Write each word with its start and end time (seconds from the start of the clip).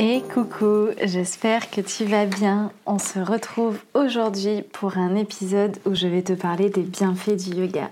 Et 0.00 0.22
coucou, 0.32 0.90
j'espère 1.02 1.72
que 1.72 1.80
tu 1.80 2.04
vas 2.04 2.24
bien. 2.24 2.70
On 2.86 3.00
se 3.00 3.18
retrouve 3.18 3.80
aujourd'hui 3.94 4.62
pour 4.72 4.96
un 4.96 5.16
épisode 5.16 5.76
où 5.86 5.94
je 5.96 6.06
vais 6.06 6.22
te 6.22 6.34
parler 6.34 6.70
des 6.70 6.82
bienfaits 6.82 7.34
du 7.34 7.56
yoga. 7.56 7.90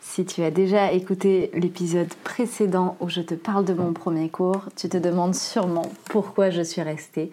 Si 0.00 0.24
tu 0.24 0.44
as 0.44 0.52
déjà 0.52 0.92
écouté 0.92 1.50
l'épisode 1.54 2.14
précédent 2.22 2.96
où 3.00 3.08
je 3.08 3.20
te 3.20 3.34
parle 3.34 3.64
de 3.64 3.74
mon 3.74 3.92
premier 3.92 4.28
cours, 4.28 4.66
tu 4.76 4.88
te 4.88 4.96
demandes 4.96 5.34
sûrement 5.34 5.90
pourquoi 6.04 6.50
je 6.50 6.62
suis 6.62 6.82
restée 6.82 7.32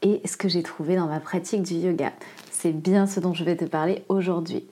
et 0.00 0.20
ce 0.24 0.36
que 0.36 0.48
j'ai 0.48 0.62
trouvé 0.62 0.94
dans 0.94 1.08
ma 1.08 1.18
pratique 1.18 1.64
du 1.64 1.74
yoga. 1.74 2.12
C'est 2.52 2.72
bien 2.72 3.08
ce 3.08 3.18
dont 3.18 3.34
je 3.34 3.42
vais 3.42 3.56
te 3.56 3.64
parler 3.64 4.04
aujourd'hui. 4.08 4.62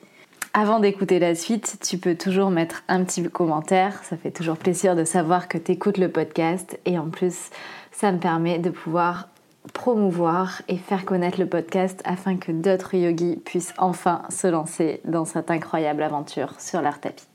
Avant 0.56 0.78
d'écouter 0.78 1.18
la 1.18 1.34
suite, 1.34 1.78
tu 1.82 1.98
peux 1.98 2.14
toujours 2.14 2.48
mettre 2.48 2.84
un 2.86 3.02
petit 3.02 3.24
commentaire. 3.24 4.04
Ça 4.04 4.16
fait 4.16 4.30
toujours 4.30 4.56
plaisir 4.56 4.94
de 4.94 5.02
savoir 5.02 5.48
que 5.48 5.58
tu 5.58 5.72
écoutes 5.72 5.98
le 5.98 6.08
podcast. 6.08 6.78
Et 6.86 6.96
en 6.96 7.08
plus, 7.08 7.50
ça 7.94 8.12
me 8.12 8.18
permet 8.18 8.58
de 8.58 8.70
pouvoir 8.70 9.28
promouvoir 9.72 10.60
et 10.68 10.76
faire 10.76 11.04
connaître 11.04 11.40
le 11.40 11.46
podcast 11.46 12.02
afin 12.04 12.36
que 12.36 12.52
d'autres 12.52 12.94
yogis 12.94 13.36
puissent 13.36 13.72
enfin 13.78 14.22
se 14.28 14.46
lancer 14.46 15.00
dans 15.04 15.24
cette 15.24 15.50
incroyable 15.50 16.02
aventure 16.02 16.60
sur 16.60 16.82
leur 16.82 17.00
tapis. 17.00 17.26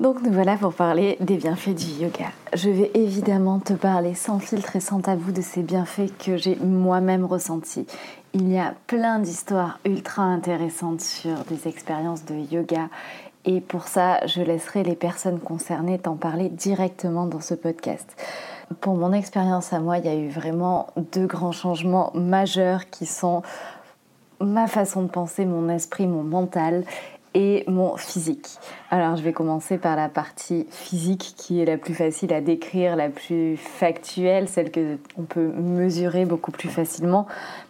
Donc 0.00 0.20
nous 0.22 0.32
voilà 0.32 0.56
pour 0.56 0.74
parler 0.74 1.16
des 1.20 1.36
bienfaits 1.36 1.74
du 1.74 1.86
yoga. 2.02 2.26
Je 2.52 2.68
vais 2.68 2.90
évidemment 2.94 3.60
te 3.60 3.72
parler 3.72 4.14
sans 4.14 4.40
filtre 4.40 4.74
et 4.74 4.80
sans 4.80 5.00
tabou 5.00 5.30
de 5.30 5.40
ces 5.40 5.62
bienfaits 5.62 6.18
que 6.18 6.36
j'ai 6.36 6.56
moi-même 6.56 7.24
ressentis. 7.24 7.86
Il 8.34 8.52
y 8.52 8.58
a 8.58 8.74
plein 8.88 9.20
d'histoires 9.20 9.78
ultra 9.86 10.24
intéressantes 10.24 11.00
sur 11.00 11.36
des 11.48 11.68
expériences 11.68 12.24
de 12.24 12.34
yoga 12.34 12.88
et 13.44 13.60
pour 13.60 13.86
ça 13.86 14.26
je 14.26 14.42
laisserai 14.42 14.82
les 14.82 14.96
personnes 14.96 15.38
concernées 15.38 16.00
t'en 16.00 16.16
parler 16.16 16.48
directement 16.48 17.26
dans 17.26 17.40
ce 17.40 17.54
podcast. 17.54 18.16
Pour 18.80 18.94
mon 18.94 19.12
expérience 19.12 19.72
à 19.72 19.80
moi, 19.80 19.98
il 19.98 20.06
y 20.06 20.08
a 20.08 20.14
eu 20.14 20.28
vraiment 20.28 20.88
deux 21.12 21.26
grands 21.26 21.52
changements 21.52 22.10
majeurs 22.14 22.88
qui 22.90 23.06
sont 23.06 23.42
ma 24.40 24.66
façon 24.66 25.02
de 25.02 25.08
penser, 25.08 25.44
mon 25.44 25.68
esprit, 25.68 26.06
mon 26.06 26.22
mental 26.22 26.84
et 27.34 27.64
mon 27.66 27.96
physique. 27.96 28.46
Alors 28.90 29.16
je 29.16 29.22
vais 29.22 29.32
commencer 29.32 29.76
par 29.76 29.96
la 29.96 30.08
partie 30.08 30.66
physique 30.70 31.34
qui 31.36 31.60
est 31.60 31.64
la 31.64 31.76
plus 31.76 31.94
facile 31.94 32.32
à 32.32 32.40
décrire, 32.40 32.94
la 32.94 33.08
plus 33.08 33.56
factuelle, 33.56 34.48
celle 34.48 34.70
que 34.70 34.98
on 35.18 35.22
peut 35.22 35.48
mesurer 35.48 36.26
beaucoup 36.26 36.52
plus 36.52 36.68
facilement, 36.68 37.26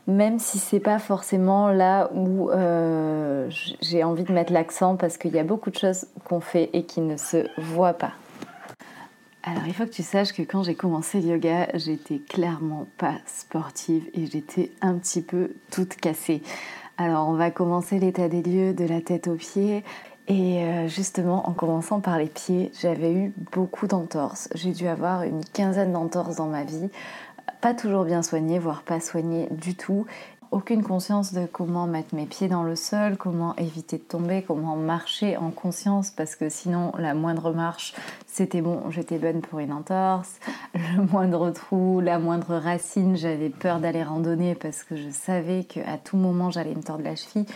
même 0.06 0.38
si 0.38 0.58
c'est 0.58 0.80
pas 0.80 0.98
forcément 0.98 1.70
là 1.70 2.10
où 2.14 2.50
euh, 2.50 3.48
j'ai 3.80 4.04
envie 4.04 4.24
de 4.24 4.32
mettre 4.32 4.52
l'accent 4.52 4.96
parce 4.96 5.16
qu'il 5.16 5.34
y 5.34 5.38
a 5.38 5.44
beaucoup 5.44 5.70
de 5.70 5.78
choses 5.78 6.06
qu'on 6.24 6.40
fait 6.40 6.68
et 6.74 6.82
qui 6.84 7.00
ne 7.00 7.16
se 7.16 7.46
voient 7.56 7.94
pas. 7.94 8.12
Alors 9.46 9.66
il 9.66 9.74
faut 9.74 9.84
que 9.84 9.90
tu 9.90 10.02
saches 10.02 10.32
que 10.32 10.40
quand 10.40 10.62
j'ai 10.62 10.74
commencé 10.74 11.20
le 11.20 11.28
yoga, 11.28 11.68
j'étais 11.74 12.18
clairement 12.18 12.86
pas 12.96 13.16
sportive 13.26 14.08
et 14.14 14.24
j'étais 14.24 14.72
un 14.80 14.94
petit 14.94 15.20
peu 15.20 15.50
toute 15.70 15.96
cassée. 15.96 16.42
Alors 16.96 17.28
on 17.28 17.34
va 17.34 17.50
commencer 17.50 17.98
l'état 17.98 18.30
des 18.30 18.42
lieux 18.42 18.72
de 18.72 18.86
la 18.86 19.02
tête 19.02 19.28
aux 19.28 19.34
pieds. 19.34 19.84
Et 20.28 20.64
euh, 20.64 20.88
justement, 20.88 21.46
en 21.46 21.52
commençant 21.52 22.00
par 22.00 22.16
les 22.16 22.28
pieds, 22.28 22.72
j'avais 22.80 23.12
eu 23.12 23.34
beaucoup 23.52 23.86
d'entorses. 23.86 24.48
J'ai 24.54 24.72
dû 24.72 24.88
avoir 24.88 25.24
une 25.24 25.44
quinzaine 25.44 25.92
d'entorses 25.92 26.36
dans 26.36 26.46
ma 26.46 26.64
vie. 26.64 26.88
Pas 27.60 27.74
toujours 27.74 28.04
bien 28.04 28.22
soignées, 28.22 28.58
voire 28.58 28.82
pas 28.82 29.00
soignées 29.00 29.48
du 29.50 29.74
tout 29.74 30.06
aucune 30.54 30.84
conscience 30.84 31.32
de 31.32 31.46
comment 31.46 31.88
mettre 31.88 32.14
mes 32.14 32.26
pieds 32.26 32.46
dans 32.46 32.62
le 32.62 32.76
sol, 32.76 33.16
comment 33.16 33.56
éviter 33.56 33.98
de 33.98 34.02
tomber, 34.02 34.44
comment 34.46 34.76
marcher 34.76 35.36
en 35.36 35.50
conscience 35.50 36.12
parce 36.12 36.36
que 36.36 36.48
sinon 36.48 36.92
la 36.96 37.12
moindre 37.12 37.52
marche 37.52 37.92
c'était 38.26 38.62
bon, 38.62 38.88
j'étais 38.90 39.18
bonne 39.18 39.40
pour 39.40 39.58
une 39.58 39.72
entorse, 39.72 40.38
le 40.74 41.06
moindre 41.12 41.50
trou, 41.50 42.00
la 42.00 42.20
moindre 42.20 42.54
racine, 42.54 43.16
j'avais 43.16 43.48
peur 43.50 43.80
d'aller 43.80 44.04
randonner 44.04 44.54
parce 44.54 44.84
que 44.84 44.94
je 44.94 45.10
savais 45.10 45.64
qu'à 45.64 45.98
tout 45.98 46.16
moment 46.16 46.52
j'allais 46.52 46.74
me 46.74 46.82
tordre 46.82 47.02
la 47.02 47.16
cheville. 47.16 47.46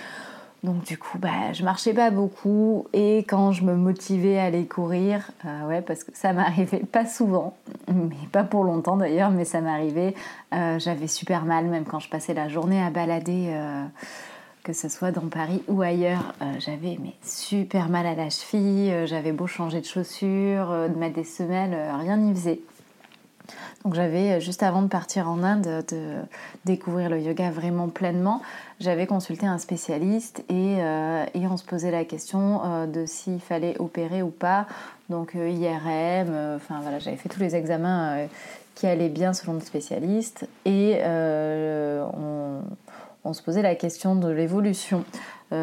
Donc 0.64 0.84
du 0.84 0.98
coup, 0.98 1.18
bah, 1.18 1.52
je 1.52 1.62
marchais 1.62 1.94
pas 1.94 2.10
beaucoup 2.10 2.86
et 2.92 3.18
quand 3.18 3.52
je 3.52 3.62
me 3.62 3.76
motivais 3.76 4.38
à 4.38 4.44
aller 4.44 4.66
courir, 4.66 5.30
euh, 5.44 5.68
ouais, 5.68 5.82
parce 5.82 6.02
que 6.02 6.10
ça 6.14 6.32
m'arrivait 6.34 6.80
pas 6.80 7.06
souvent, 7.06 7.56
mais 7.86 8.16
pas 8.32 8.42
pour 8.42 8.64
longtemps 8.64 8.96
d'ailleurs, 8.96 9.30
mais 9.30 9.44
ça 9.44 9.60
m'arrivait, 9.60 10.14
euh, 10.52 10.78
j'avais 10.80 11.06
super 11.06 11.44
mal 11.44 11.66
même 11.66 11.84
quand 11.84 12.00
je 12.00 12.08
passais 12.08 12.34
la 12.34 12.48
journée 12.48 12.82
à 12.82 12.90
balader, 12.90 13.50
euh, 13.50 13.84
que 14.64 14.72
ce 14.72 14.88
soit 14.88 15.12
dans 15.12 15.28
Paris 15.28 15.62
ou 15.68 15.80
ailleurs, 15.80 16.34
j'avais 16.58 16.98
super 17.22 17.88
mal 17.88 18.04
à 18.04 18.14
la 18.14 18.28
cheville, 18.28 19.06
j'avais 19.06 19.32
beau 19.32 19.46
changer 19.46 19.80
de 19.80 19.86
chaussures, 19.86 20.68
de 20.68 20.98
mettre 20.98 21.14
des 21.14 21.24
semelles, 21.24 21.74
rien 21.98 22.18
n'y 22.18 22.34
faisait. 22.34 22.60
Donc 23.84 23.94
j'avais, 23.94 24.32
euh, 24.32 24.40
juste 24.40 24.62
avant 24.62 24.82
de 24.82 24.88
partir 24.88 25.28
en 25.28 25.42
Inde, 25.42 25.84
de 25.88 26.14
découvrir 26.64 27.10
le 27.10 27.20
yoga 27.20 27.50
vraiment 27.50 27.88
pleinement, 27.88 28.42
j'avais 28.80 29.06
consulté 29.06 29.46
un 29.46 29.58
spécialiste 29.58 30.44
et, 30.48 30.76
euh, 30.80 31.24
on 31.34 31.56
se 31.56 31.64
posait 31.64 31.90
la 31.90 32.04
question 32.04 32.60
euh, 32.64 32.86
de 32.86 33.06
s'il 33.06 33.40
fallait 33.40 33.76
opérer 33.78 34.22
ou 34.22 34.30
pas. 34.30 34.66
Donc 35.08 35.34
IRM, 35.34 36.56
enfin 36.56 36.80
voilà, 36.82 36.98
j'avais 36.98 37.16
fait 37.16 37.30
tous 37.30 37.40
les 37.40 37.56
examens 37.56 38.26
qui 38.74 38.86
allaient 38.86 39.08
bien 39.08 39.32
selon 39.32 39.54
le 39.54 39.60
spécialiste 39.60 40.46
et 40.66 41.00
on, 41.02 42.60
on, 43.24 43.32
se 43.32 43.42
posait 43.42 43.62
la 43.62 43.74
question 43.74 44.16
de 44.16 44.28
l'évolution. 44.28 45.04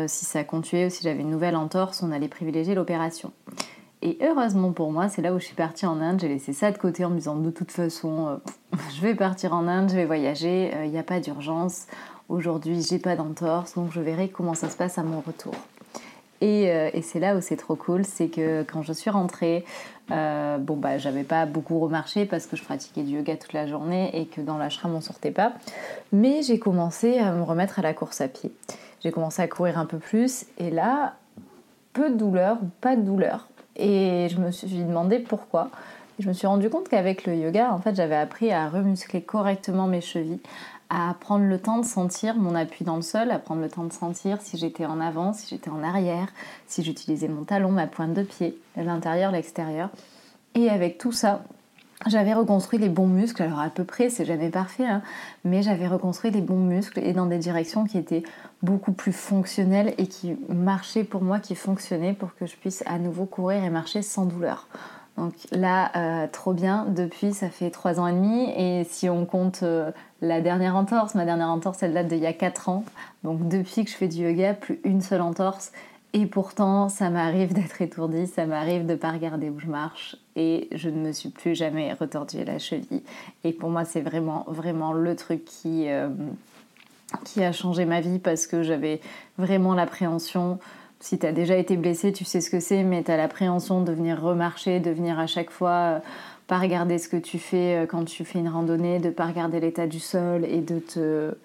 si 0.08 0.26
ça 0.26 0.44
continuait 0.44 0.88
ou 0.88 0.90
si 0.90 1.04
j'avais 1.04 1.22
une 1.22 1.30
nouvelle 1.30 1.56
entorse, 1.56 2.02
on 2.02 2.12
allait 2.12 2.28
privilégier 2.28 2.74
l'opération. 2.74 3.32
Et 4.06 4.20
heureusement 4.22 4.72
pour 4.72 4.92
moi, 4.92 5.10
c'est 5.10 5.24
là 5.24 5.34
où 5.34 5.40
je 5.40 5.46
suis 5.46 5.56
partie 5.56 5.88
en 5.88 6.00
Inde. 6.00 6.20
J'ai 6.22 6.28
laissé 6.28 6.54
ça 6.54 6.72
de 6.72 6.78
côté 6.78 7.04
en 7.04 7.10
me 7.10 7.16
disant 7.16 7.38
de 7.38 7.50
toute 7.50 7.72
façon, 7.72 8.28
euh, 8.28 8.78
je 8.96 9.02
vais 9.02 9.16
partir 9.16 9.56
en 9.56 9.68
Inde, 9.68 9.90
je 9.90 9.96
vais 9.96 10.06
voyager, 10.06 10.70
il 10.72 10.78
euh, 10.78 10.86
n'y 10.86 11.00
a 11.00 11.04
pas 11.04 11.20
d'urgence. 11.20 11.88
Aujourd'hui, 12.30 12.84
j'ai 12.88 13.00
pas 13.00 13.16
d'entorse, 13.16 13.74
donc 13.74 13.92
je 13.92 14.00
verrai 14.00 14.30
comment 14.30 14.54
ça 14.54 14.70
se 14.70 14.78
passe 14.78 15.00
à 15.00 15.04
mon 15.04 15.22
retour. 15.22 15.56
Et, 16.40 16.70
euh, 16.70 16.92
c'est 17.02 17.20
là 17.20 17.36
où 17.36 17.42
c'est 17.42 17.56
trop 17.56 17.76
cool, 17.76 18.06
c'est 18.06 18.28
que 18.28 18.62
quand 18.72 18.84
je 18.84 18.94
suis 18.94 19.10
rentrée, 19.10 19.66
bon 20.10 20.78
bah 20.78 21.00
j'avais 21.00 21.24
pas 21.24 21.48
beaucoup 21.48 21.80
remarché 21.80 22.28
parce 22.28 22.46
que 22.46 22.56
je 22.56 22.64
pratiquais 22.64 23.02
du 23.02 23.16
yoga 23.16 23.36
toute 23.38 23.54
la 23.54 23.66
journée 23.66 24.12
et 24.14 24.28
que 24.28 24.40
dans 24.40 24.60
l'ashram 24.60 24.94
on 24.94 25.02
sortait 25.02 25.32
pas. 25.32 25.54
Mais 26.12 26.44
j'ai 26.44 26.60
commencé 26.60 27.18
à 27.18 27.32
me 27.32 27.42
remettre 27.42 27.80
à 27.80 27.82
la 27.82 27.96
course 27.96 28.22
à 28.22 28.28
pied. 28.28 28.52
J'ai 29.02 29.10
commencé 29.10 29.42
à 29.42 29.48
courir 29.48 29.80
un 29.80 29.88
peu 29.88 29.98
plus 29.98 30.46
et 30.60 30.70
là, 30.70 31.16
peu 31.94 32.12
de 32.12 32.16
douleur 32.16 32.60
ou 32.62 32.68
pas 32.82 32.96
de 32.96 33.02
douleur. 33.02 33.48
Et 33.76 34.28
je 34.30 34.38
me 34.38 34.52
suis 34.52 34.68
demandé 34.68 35.20
pourquoi. 35.20 35.70
je 36.20 36.28
me 36.28 36.34
suis 36.34 36.48
rendu 36.48 36.70
compte 36.70 36.88
qu'avec 36.88 37.26
le 37.26 37.36
yoga, 37.36 37.74
en 37.74 37.80
fait, 37.80 37.96
j'avais 37.96 38.16
appris 38.16 38.52
à 38.52 38.70
remuscler 38.70 39.22
correctement 39.22 39.88
mes 39.88 40.02
chevilles, 40.02 40.40
à 40.90 41.16
prendre 41.20 41.46
le 41.46 41.60
temps 41.60 41.80
de 41.80 41.86
sentir 41.86 42.36
mon 42.36 42.56
appui 42.56 42.86
dans 42.86 42.96
le 42.96 43.02
sol, 43.02 43.32
à 43.32 43.40
prendre 43.40 43.62
le 43.62 43.70
temps 43.70 43.84
de 43.84 43.94
sentir 43.94 44.40
si 44.42 44.58
j'étais 44.58 44.86
en 44.86 45.02
avant, 45.02 45.34
si 45.34 45.48
j'étais 45.50 45.70
en 45.70 45.84
arrière, 45.84 46.28
si 46.68 46.84
j'utilisais 46.84 47.28
mon 47.28 47.44
talon, 47.44 47.72
ma 47.72 47.88
pointe 47.88 48.14
de 48.14 48.24
pied, 48.24 48.58
l'intérieur, 48.78 49.32
l'extérieur. 49.32 49.90
Et 50.54 50.70
avec 50.70 50.98
tout 50.98 51.12
ça, 51.12 51.44
j'avais 52.08 52.34
reconstruit 52.34 52.78
les 52.78 52.90
bons 52.90 53.08
muscles, 53.08 53.44
alors 53.44 53.60
à 53.60 53.70
peu 53.70 53.84
près, 53.84 54.10
c'est 54.10 54.26
jamais 54.26 54.50
parfait, 54.50 54.86
hein, 54.86 55.02
mais 55.44 55.62
j'avais 55.62 55.88
reconstruit 55.88 56.30
les 56.30 56.42
bons 56.42 56.60
muscles 56.60 57.00
et 57.00 57.14
dans 57.14 57.26
des 57.26 57.38
directions 57.38 57.86
qui 57.86 57.98
étaient 57.98 58.24
beaucoup 58.62 58.92
plus 58.92 59.14
fonctionnelles 59.14 59.94
et 59.98 60.08
qui 60.08 60.36
marchaient 60.50 61.06
pour 61.06 61.22
moi, 61.22 61.40
qui 61.40 61.56
fonctionnaient 61.56 62.14
pour 62.14 62.36
que 62.36 62.46
je 62.46 62.56
puisse 62.58 62.84
à 62.86 63.00
nouveau 63.00 63.26
courir 63.26 63.64
et 63.64 63.70
marcher 63.70 64.02
sans 64.02 64.26
douleur. 64.26 64.68
Donc 65.18 65.34
là, 65.52 65.92
euh, 65.96 66.28
trop 66.30 66.52
bien, 66.52 66.86
depuis 66.90 67.34
ça 67.34 67.50
fait 67.50 67.72
trois 67.72 68.02
ans 68.02 68.08
et 68.08 68.14
demi, 68.14 68.52
et 68.58 68.84
si 68.84 69.10
on 69.10 69.26
compte 69.26 69.64
euh, 69.64 69.92
la 70.22 70.42
dernière 70.42 70.76
entorse, 70.76 71.16
ma 71.16 71.24
dernière 71.24 71.48
entorse 71.48 71.82
elle 71.82 71.94
date 71.94 72.08
d'il 72.08 72.20
y 72.20 72.26
a 72.26 72.34
quatre 72.34 72.68
ans, 72.68 72.84
donc 73.24 73.48
depuis 73.48 73.86
que 73.86 73.92
je 73.92 73.96
fais 73.96 74.10
du 74.10 74.24
yoga, 74.24 74.54
plus 74.54 74.82
une 74.84 75.00
seule 75.00 75.22
entorse, 75.22 75.72
et 76.16 76.28
pourtant, 76.28 76.88
ça 76.88 77.10
m'arrive 77.10 77.52
d'être 77.52 77.82
étourdie, 77.82 78.26
ça 78.26 78.46
m'arrive 78.46 78.86
de 78.86 78.94
ne 78.94 78.98
pas 78.98 79.12
regarder 79.12 79.50
où 79.50 79.60
je 79.60 79.68
marche 79.68 80.16
et 80.38 80.70
je 80.72 80.90
ne 80.90 80.96
me 80.96 81.12
suis 81.12 81.28
plus 81.28 81.56
jamais 81.56 81.92
retordu 81.92 82.42
la 82.46 82.58
cheville. 82.58 83.04
Et 83.44 83.52
pour 83.52 83.70
moi, 83.70 83.84
c'est 83.84 84.00
vraiment, 84.00 84.46
vraiment 84.48 84.94
le 84.94 85.14
truc 85.18 85.44
qui, 85.44 85.90
euh, 85.90 86.08
a 87.36 87.52
changé 87.52 87.84
ma 87.84 88.00
vie 88.00 88.20
parce 88.20 88.48
que 88.48 88.64
j'avais 88.64 89.02
vraiment 89.38 89.76
l'appréhension 89.76 90.58
Si 91.02 91.20
tu 91.20 91.26
as 91.26 91.34
déjà 91.34 91.58
été 91.58 91.76
blessé, 91.76 92.14
tu 92.14 92.24
sais 92.24 92.40
ce 92.40 92.50
que 92.50 92.62
c'est, 92.62 92.84
mais 92.84 93.04
tu 93.04 93.12
l'appréhension 93.12 93.82
de 93.82 93.92
venir 93.92 94.22
remarcher, 94.22 94.80
de 94.80 94.92
venir 94.92 95.20
à 95.20 95.28
chaque 95.28 95.52
fois 95.52 96.00
pas 96.48 96.60
regarder 96.60 96.98
ce 96.98 97.10
que 97.10 97.18
tu 97.18 97.40
fais 97.40 97.86
quand 97.90 98.06
tu 98.06 98.24
fais 98.24 98.40
une 98.40 98.48
randonnée, 98.48 99.00
de 99.00 99.10
pas 99.10 99.26
regarder 99.26 99.60
l'état 99.60 99.86
du 99.86 100.00
sol 100.00 100.46
et 100.46 100.62
de 100.62 100.80
te 100.80 101.36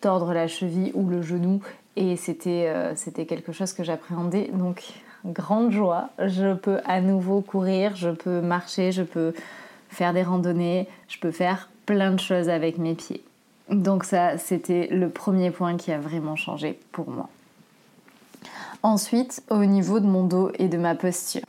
tordre 0.00 0.32
la 0.32 0.46
cheville 0.46 0.92
ou 0.94 1.08
le 1.08 1.20
genou. 1.20 1.60
Et 1.96 2.16
c'était 2.16 2.72
c'était 2.96 3.26
quelque 3.26 3.52
chose 3.52 3.72
que 3.72 3.84
j'appréhendais. 3.84 4.50
Donc, 4.52 4.82
grande 5.24 5.70
joie. 5.70 6.10
Je 6.18 6.54
peux 6.54 6.80
à 6.84 7.00
nouveau 7.00 7.40
courir, 7.40 7.96
je 7.96 8.10
peux 8.10 8.40
marcher, 8.40 8.92
je 8.92 9.02
peux 9.02 9.32
faire 9.88 10.12
des 10.12 10.22
randonnées, 10.22 10.88
je 11.08 11.18
peux 11.18 11.30
faire 11.30 11.68
plein 11.86 12.12
de 12.12 12.20
choses 12.20 12.48
avec 12.48 12.78
mes 12.78 12.94
pieds. 12.94 13.22
Donc 13.70 14.04
ça, 14.04 14.36
c'était 14.38 14.88
le 14.90 15.08
premier 15.08 15.50
point 15.50 15.76
qui 15.76 15.92
a 15.92 15.98
vraiment 15.98 16.36
changé 16.36 16.78
pour 16.92 17.08
moi. 17.08 17.28
Ensuite, 18.82 19.42
au 19.48 19.64
niveau 19.64 20.00
de 20.00 20.06
mon 20.06 20.24
dos 20.24 20.50
et 20.58 20.68
de 20.68 20.76
ma 20.76 20.94
posture. 20.94 21.42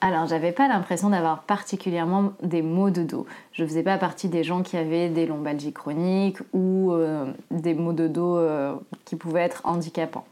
Alors, 0.00 0.26
j'avais 0.26 0.52
pas 0.52 0.68
l'impression 0.68 1.10
d'avoir 1.10 1.42
particulièrement 1.42 2.32
des 2.42 2.62
maux 2.62 2.90
de 2.90 3.02
dos. 3.02 3.26
Je 3.52 3.64
faisais 3.64 3.82
pas 3.82 3.96
partie 3.96 4.28
des 4.28 4.44
gens 4.44 4.62
qui 4.62 4.76
avaient 4.76 5.08
des 5.08 5.26
lombalgies 5.26 5.72
chroniques 5.72 6.38
ou 6.52 6.92
euh, 6.92 7.24
des 7.50 7.74
maux 7.74 7.94
de 7.94 8.06
dos 8.06 8.36
euh, 8.36 8.74
qui 9.06 9.16
pouvaient 9.16 9.40
être 9.40 9.62
handicapants. 9.64 10.26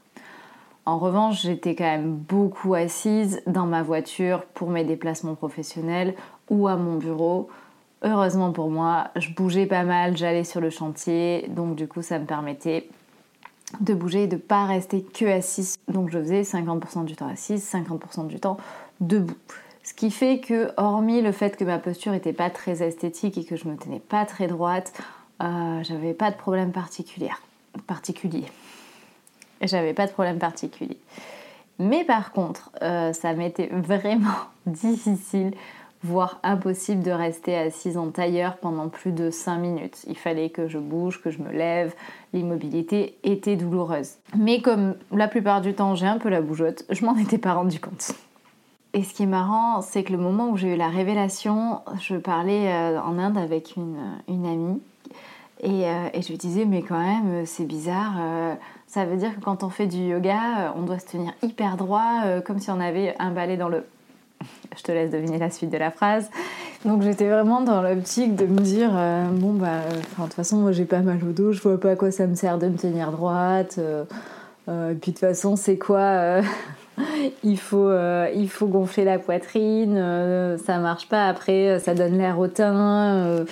En 0.87 0.99
revanche, 0.99 1.43
j'étais 1.43 1.75
quand 1.75 1.85
même 1.85 2.13
beaucoup 2.13 2.75
assise 2.75 3.41
dans 3.47 3.65
ma 3.65 3.83
voiture 3.83 4.43
pour 4.53 4.69
mes 4.69 4.85
déplacements 4.85 5.35
professionnels 5.35 6.15
ou 6.51 6.69
à 6.69 6.77
mon 6.77 6.97
bureau. 6.97 7.49
Heureusement 8.03 8.53
pour 8.53 8.69
moi, 8.69 9.09
je 9.17 9.31
bougeais 9.31 9.65
pas 9.65 9.83
mal, 9.83 10.15
j'allais 10.15 10.45
sur 10.45 10.61
le 10.61 10.69
chantier, 10.69 11.47
donc 11.49 11.75
du 11.75 11.89
coup 11.89 12.03
ça 12.03 12.19
me 12.19 12.27
permettait 12.27 12.91
de 13.81 13.95
bouger 13.95 14.25
et 14.25 14.27
de 14.27 14.37
pas 14.37 14.67
rester 14.67 15.03
que 15.03 15.25
assise. 15.25 15.77
Donc 15.89 16.11
je 16.11 16.19
faisais 16.19 16.43
50% 16.43 17.07
du 17.07 17.17
temps 17.17 17.29
assise, 17.29 17.67
50% 17.67 18.27
du 18.27 18.39
temps 18.39 18.59
debout. 19.07 19.37
Ce 19.85 19.93
qui 19.93 20.11
fait 20.11 20.41
que, 20.41 20.71
hormis 20.79 21.21
le 21.21 21.31
fait 21.31 21.57
que 21.57 21.65
ma 21.65 21.79
posture 21.79 22.13
n'était 22.13 22.33
pas 22.33 22.49
très 22.49 22.83
esthétique 22.83 23.37
et 23.37 23.45
que 23.45 23.57
je 23.57 23.69
me 23.69 23.77
tenais 23.77 24.01
pas 24.01 24.25
très 24.25 24.47
droite, 24.47 24.95
euh, 25.43 25.83
j'avais 25.83 26.15
pas 26.15 26.31
de 26.31 26.37
problème 26.37 26.73
particulier. 26.73 27.31
particulier. 27.87 28.45
J'avais 29.61 29.93
pas 29.93 30.07
de 30.07 30.13
problème 30.13 30.39
particulier. 30.39 30.99
Mais 31.79 32.05
par 32.05 32.33
contre, 32.33 32.71
euh, 32.83 33.13
ça 33.13 33.35
m'était 33.35 33.67
vraiment 33.67 34.39
difficile, 34.67 35.53
voire 36.03 36.39
impossible 36.43 37.03
de 37.03 37.11
rester 37.11 37.57
assise 37.57 37.99
en 37.99 38.11
tailleur 38.11 38.57
pendant 38.57 38.89
plus 38.89 39.13
de 39.13 39.31
5 39.31 39.59
minutes. 39.59 40.05
Il 40.07 40.17
fallait 40.17 40.51
que 40.51 40.69
je 40.69 40.79
bouge, 40.79 41.21
que 41.21 41.31
je 41.31 41.41
me 41.41 41.51
lève. 41.51 41.95
L'immobilité 42.33 43.19
était 43.23 43.57
douloureuse. 43.57 44.13
Mais 44.37 44.63
comme 44.63 44.95
la 45.13 45.29
plupart 45.29 45.61
du 45.61 45.75
temps 45.75 45.95
j'ai 45.95 46.07
un 46.07 46.19
peu 46.19 46.29
la 46.29 46.41
bougeotte, 46.41 46.85
je 46.91 47.05
m'en 47.05 47.17
étais 47.17 47.39
pas 47.39 47.55
rendu 47.55 47.81
compte. 47.81 48.15
Et 48.95 49.03
ce 49.03 49.13
qui 49.13 49.25
est 49.25 49.27
marrant, 49.27 49.83
c'est 49.83 50.05
que 50.05 50.13
le 50.13 50.19
moment 50.19 50.49
où 50.49 50.57
j'ai 50.57 50.75
eu 50.75 50.77
la 50.77 50.89
révélation, 50.89 51.81
je 52.01 52.17
parlais 52.17 52.73
euh, 52.73 53.01
en 53.01 53.19
Inde 53.19 53.37
avec 53.37 53.75
une, 53.77 53.97
amie 54.29 54.81
et, 55.61 55.87
euh, 55.89 56.09
et, 56.15 56.23
je 56.23 56.29
lui 56.29 56.39
disais, 56.39 56.65
mais 56.65 56.83
quand 56.83 56.99
même, 56.99 57.45
c'est 57.45 57.65
bizarre 57.65 58.15
ça 58.95 59.05
veut 59.05 59.17
dire 59.17 59.35
que 59.35 59.41
quand 59.41 59.65
on 59.65 59.71
fait 59.71 59.89
du 59.89 59.99
yoga, 59.99 60.37
euh, 60.37 60.69
on 60.77 60.83
doit 60.83 61.01
se 61.01 61.07
tenir 61.07 61.33
hyper 61.43 61.77
droit, 61.77 62.23
euh, 62.27 62.41
comme 62.41 62.61
si 62.61 62.71
on 62.71 62.79
avait 62.79 63.17
un 63.19 63.33
balai 63.33 63.57
dans 63.57 63.69
le... 63.69 63.85
Je 64.77 64.83
te 64.85 64.93
laisse 64.93 65.11
deviner 65.11 65.39
la 65.39 65.51
suite 65.51 65.71
de 65.71 65.77
la 65.77 65.91
phrase. 65.91 66.31
Donc 66.85 67.03
j'étais 67.03 67.29
vraiment 67.29 67.61
dans 67.61 67.83
l'optique 67.83 68.37
de 68.37 68.47
me 68.47 68.61
dire, 68.61 68.91
euh, 68.95 69.27
bon 69.31 69.53
bah, 69.53 69.81
de 69.91 70.23
toute 70.23 70.35
façon, 70.35 70.59
moi 70.59 70.71
j'ai 70.71 70.85
pas 70.85 71.01
mal 71.01 71.19
au 71.25 71.33
dos, 71.33 71.53
je 71.53 71.61
vois 71.61 71.81
pas 71.81 71.93
à 71.93 71.97
quoi 71.97 72.13
ça 72.13 72.29
me 72.29 72.37
sert 72.37 72.59
de 72.59 72.69
me 72.69 72.77
tenir 72.77 73.11
droite. 73.11 73.79
et 73.79 74.95
puis 75.01 75.11
de 75.11 75.17
toute 75.17 75.19
façon, 75.19 75.57
c'est 75.57 75.79
quoi 75.79 76.41
il, 77.45 77.59
faut, 77.59 77.91
il 78.35 78.49
faut 78.49 78.67
gonfler 78.67 79.05
la 79.05 79.19
poitrine, 79.19 80.57
ça 80.65 80.79
marche 80.79 81.09
pas 81.09 81.29
après, 81.29 81.79
ça 81.79 81.95
donne 81.95 82.19
l'air 82.19 82.39
au 82.39 82.49
teint 82.49 83.45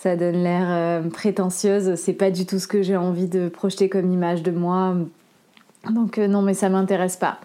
ça 0.00 0.16
donne 0.16 0.42
l'air 0.42 0.66
euh, 0.70 1.10
prétentieuse. 1.10 1.94
C'est 1.96 2.14
pas 2.14 2.30
du 2.30 2.46
tout 2.46 2.58
ce 2.58 2.66
que 2.66 2.80
j'ai 2.80 2.96
envie 2.96 3.28
de 3.28 3.50
projeter 3.50 3.90
comme 3.90 4.10
image 4.10 4.42
de 4.42 4.50
moi. 4.50 4.94
Donc 5.90 6.16
euh, 6.16 6.26
non, 6.26 6.40
mais 6.40 6.54
ça 6.54 6.70
m'intéresse 6.70 7.18
pas. 7.18 7.38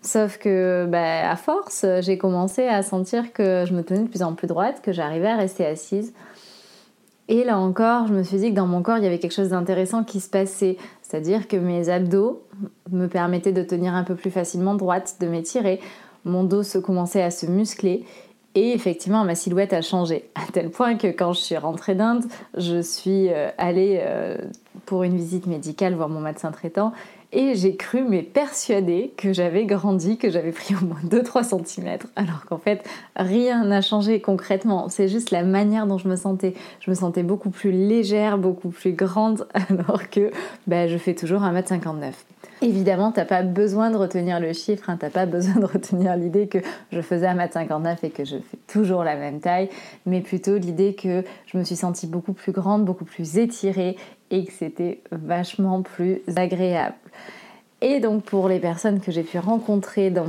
Sauf 0.00 0.38
que, 0.38 0.86
bah, 0.88 1.28
à 1.28 1.34
force, 1.34 1.84
j'ai 2.00 2.18
commencé 2.18 2.68
à 2.68 2.82
sentir 2.82 3.32
que 3.32 3.64
je 3.66 3.74
me 3.74 3.82
tenais 3.82 4.02
de 4.02 4.08
plus 4.08 4.22
en 4.22 4.34
plus 4.34 4.46
droite, 4.46 4.80
que 4.82 4.92
j'arrivais 4.92 5.28
à 5.28 5.36
rester 5.36 5.66
assise. 5.66 6.12
Et 7.28 7.42
là 7.42 7.58
encore, 7.58 8.06
je 8.06 8.14
me 8.14 8.22
suis 8.22 8.36
dit 8.36 8.50
que 8.50 8.56
dans 8.56 8.66
mon 8.66 8.82
corps, 8.82 8.98
il 8.98 9.04
y 9.04 9.06
avait 9.06 9.18
quelque 9.18 9.34
chose 9.34 9.48
d'intéressant 9.48 10.04
qui 10.04 10.20
se 10.20 10.28
passait. 10.28 10.76
C'est-à-dire 11.12 11.46
que 11.46 11.58
mes 11.58 11.90
abdos 11.90 12.42
me 12.90 13.06
permettaient 13.06 13.52
de 13.52 13.62
tenir 13.62 13.94
un 13.94 14.02
peu 14.02 14.14
plus 14.14 14.30
facilement 14.30 14.74
droite, 14.74 15.16
de 15.20 15.26
m'étirer. 15.26 15.78
Mon 16.24 16.42
dos 16.42 16.62
se 16.62 16.78
commençait 16.78 17.22
à 17.22 17.30
se 17.30 17.44
muscler 17.44 18.06
et 18.54 18.72
effectivement, 18.72 19.22
ma 19.22 19.34
silhouette 19.34 19.74
a 19.74 19.82
changé, 19.82 20.30
à 20.34 20.50
tel 20.50 20.70
point 20.70 20.96
que 20.96 21.08
quand 21.08 21.34
je 21.34 21.40
suis 21.40 21.56
rentrée 21.58 21.94
d'Inde, 21.94 22.24
je 22.56 22.80
suis 22.80 23.28
euh, 23.28 23.50
allée 23.58 24.00
euh, 24.02 24.38
pour 24.86 25.02
une 25.02 25.14
visite 25.14 25.46
médicale 25.46 25.94
voir 25.94 26.08
mon 26.08 26.20
médecin 26.20 26.50
traitant 26.50 26.94
et 27.32 27.54
j'ai 27.54 27.76
cru, 27.76 28.04
mais 28.06 28.22
persuadée, 28.22 29.12
que 29.16 29.32
j'avais 29.32 29.64
grandi, 29.64 30.18
que 30.18 30.30
j'avais 30.30 30.52
pris 30.52 30.74
au 30.74 30.84
moins 30.84 31.00
2-3 31.06 31.44
cm, 31.44 31.98
alors 32.14 32.44
qu'en 32.46 32.58
fait, 32.58 32.84
rien 33.16 33.64
n'a 33.64 33.80
changé 33.80 34.20
concrètement. 34.20 34.88
C'est 34.90 35.08
juste 35.08 35.30
la 35.30 35.42
manière 35.42 35.86
dont 35.86 35.96
je 35.96 36.08
me 36.08 36.16
sentais. 36.16 36.52
Je 36.80 36.90
me 36.90 36.94
sentais 36.94 37.22
beaucoup 37.22 37.50
plus 37.50 37.72
légère, 37.72 38.36
beaucoup 38.36 38.68
plus 38.68 38.92
grande, 38.92 39.46
alors 39.54 40.10
que 40.10 40.30
bah, 40.66 40.86
je 40.88 40.98
fais 40.98 41.14
toujours 41.14 41.40
1m59. 41.40 42.12
Évidemment, 42.60 43.10
t'as 43.10 43.24
pas 43.24 43.42
besoin 43.42 43.90
de 43.90 43.96
retenir 43.96 44.38
le 44.38 44.52
chiffre, 44.52 44.88
hein, 44.88 44.96
t'as 44.98 45.10
pas 45.10 45.26
besoin 45.26 45.54
de 45.60 45.64
retenir 45.66 46.16
l'idée 46.16 46.46
que 46.46 46.58
je 46.92 47.00
faisais 47.00 47.26
1m59 47.26 47.96
et 48.04 48.10
que 48.10 48.24
je 48.24 48.36
fais 48.36 48.58
toujours 48.68 49.02
la 49.02 49.16
même 49.16 49.40
taille, 49.40 49.68
mais 50.06 50.20
plutôt 50.20 50.56
l'idée 50.56 50.94
que 50.94 51.24
je 51.46 51.58
me 51.58 51.64
suis 51.64 51.76
sentie 51.76 52.06
beaucoup 52.06 52.34
plus 52.34 52.52
grande, 52.52 52.84
beaucoup 52.84 53.04
plus 53.04 53.38
étirée 53.38 53.96
et 54.32 54.44
que 54.44 54.52
c'était 54.52 55.00
vachement 55.12 55.82
plus 55.82 56.22
agréable. 56.34 56.96
Et 57.80 58.00
donc 58.00 58.24
pour 58.24 58.48
les 58.48 58.58
personnes 58.58 59.00
que 59.00 59.12
j'ai 59.12 59.22
pu 59.22 59.38
rencontrer 59.38 60.10
dans 60.10 60.26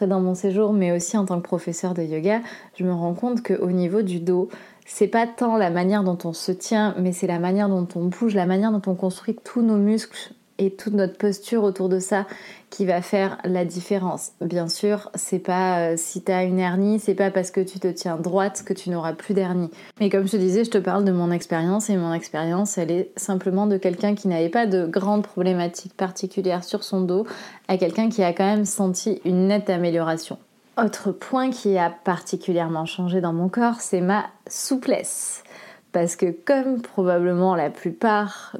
mon 0.00 0.34
séjour, 0.34 0.72
mais 0.72 0.92
aussi 0.92 1.18
en 1.18 1.26
tant 1.26 1.38
que 1.40 1.46
professeur 1.46 1.92
de 1.92 2.02
yoga, 2.02 2.40
je 2.76 2.84
me 2.84 2.92
rends 2.92 3.14
compte 3.14 3.42
qu'au 3.42 3.70
niveau 3.70 4.00
du 4.00 4.20
dos, 4.20 4.48
c'est 4.86 5.08
pas 5.08 5.26
tant 5.26 5.56
la 5.56 5.70
manière 5.70 6.04
dont 6.04 6.18
on 6.24 6.32
se 6.32 6.52
tient, 6.52 6.94
mais 6.98 7.12
c'est 7.12 7.26
la 7.26 7.38
manière 7.38 7.68
dont 7.68 7.86
on 7.94 8.06
bouge, 8.06 8.34
la 8.34 8.46
manière 8.46 8.72
dont 8.72 8.82
on 8.90 8.94
construit 8.94 9.36
tous 9.44 9.62
nos 9.62 9.76
muscles 9.76 10.32
et 10.60 10.70
toute 10.70 10.92
notre 10.92 11.16
posture 11.16 11.64
autour 11.64 11.88
de 11.88 11.98
ça 11.98 12.26
qui 12.68 12.84
va 12.86 13.02
faire 13.02 13.38
la 13.44 13.64
différence. 13.64 14.32
Bien 14.40 14.68
sûr, 14.68 15.10
c'est 15.14 15.40
pas 15.40 15.80
euh, 15.80 15.94
si 15.96 16.22
tu 16.22 16.30
as 16.30 16.44
une 16.44 16.60
hernie, 16.60 17.00
c'est 17.00 17.14
pas 17.14 17.30
parce 17.30 17.50
que 17.50 17.60
tu 17.60 17.80
te 17.80 17.88
tiens 17.88 18.16
droite 18.16 18.62
que 18.64 18.74
tu 18.74 18.90
n'auras 18.90 19.14
plus 19.14 19.34
d'hernie. 19.34 19.70
Mais 19.98 20.10
comme 20.10 20.26
je 20.26 20.32
te 20.32 20.36
disais, 20.36 20.64
je 20.64 20.70
te 20.70 20.78
parle 20.78 21.04
de 21.04 21.12
mon 21.12 21.32
expérience 21.32 21.90
et 21.90 21.96
mon 21.96 22.12
expérience, 22.12 22.78
elle 22.78 22.92
est 22.92 23.10
simplement 23.16 23.66
de 23.66 23.78
quelqu'un 23.78 24.14
qui 24.14 24.28
n'avait 24.28 24.50
pas 24.50 24.66
de 24.66 24.86
grandes 24.86 25.24
problématiques 25.24 25.96
particulières 25.96 26.62
sur 26.62 26.84
son 26.84 27.00
dos 27.00 27.26
à 27.66 27.78
quelqu'un 27.78 28.10
qui 28.10 28.22
a 28.22 28.32
quand 28.32 28.44
même 28.44 28.66
senti 28.66 29.20
une 29.24 29.48
nette 29.48 29.70
amélioration. 29.70 30.38
Autre 30.76 31.10
point 31.10 31.50
qui 31.50 31.76
a 31.78 31.90
particulièrement 31.90 32.84
changé 32.84 33.20
dans 33.20 33.32
mon 33.32 33.48
corps, 33.48 33.80
c'est 33.80 34.00
ma 34.00 34.26
souplesse. 34.46 35.42
Parce 35.92 36.16
que 36.16 36.30
comme 36.30 36.80
probablement 36.82 37.56
la 37.56 37.70
plupart 37.70 38.56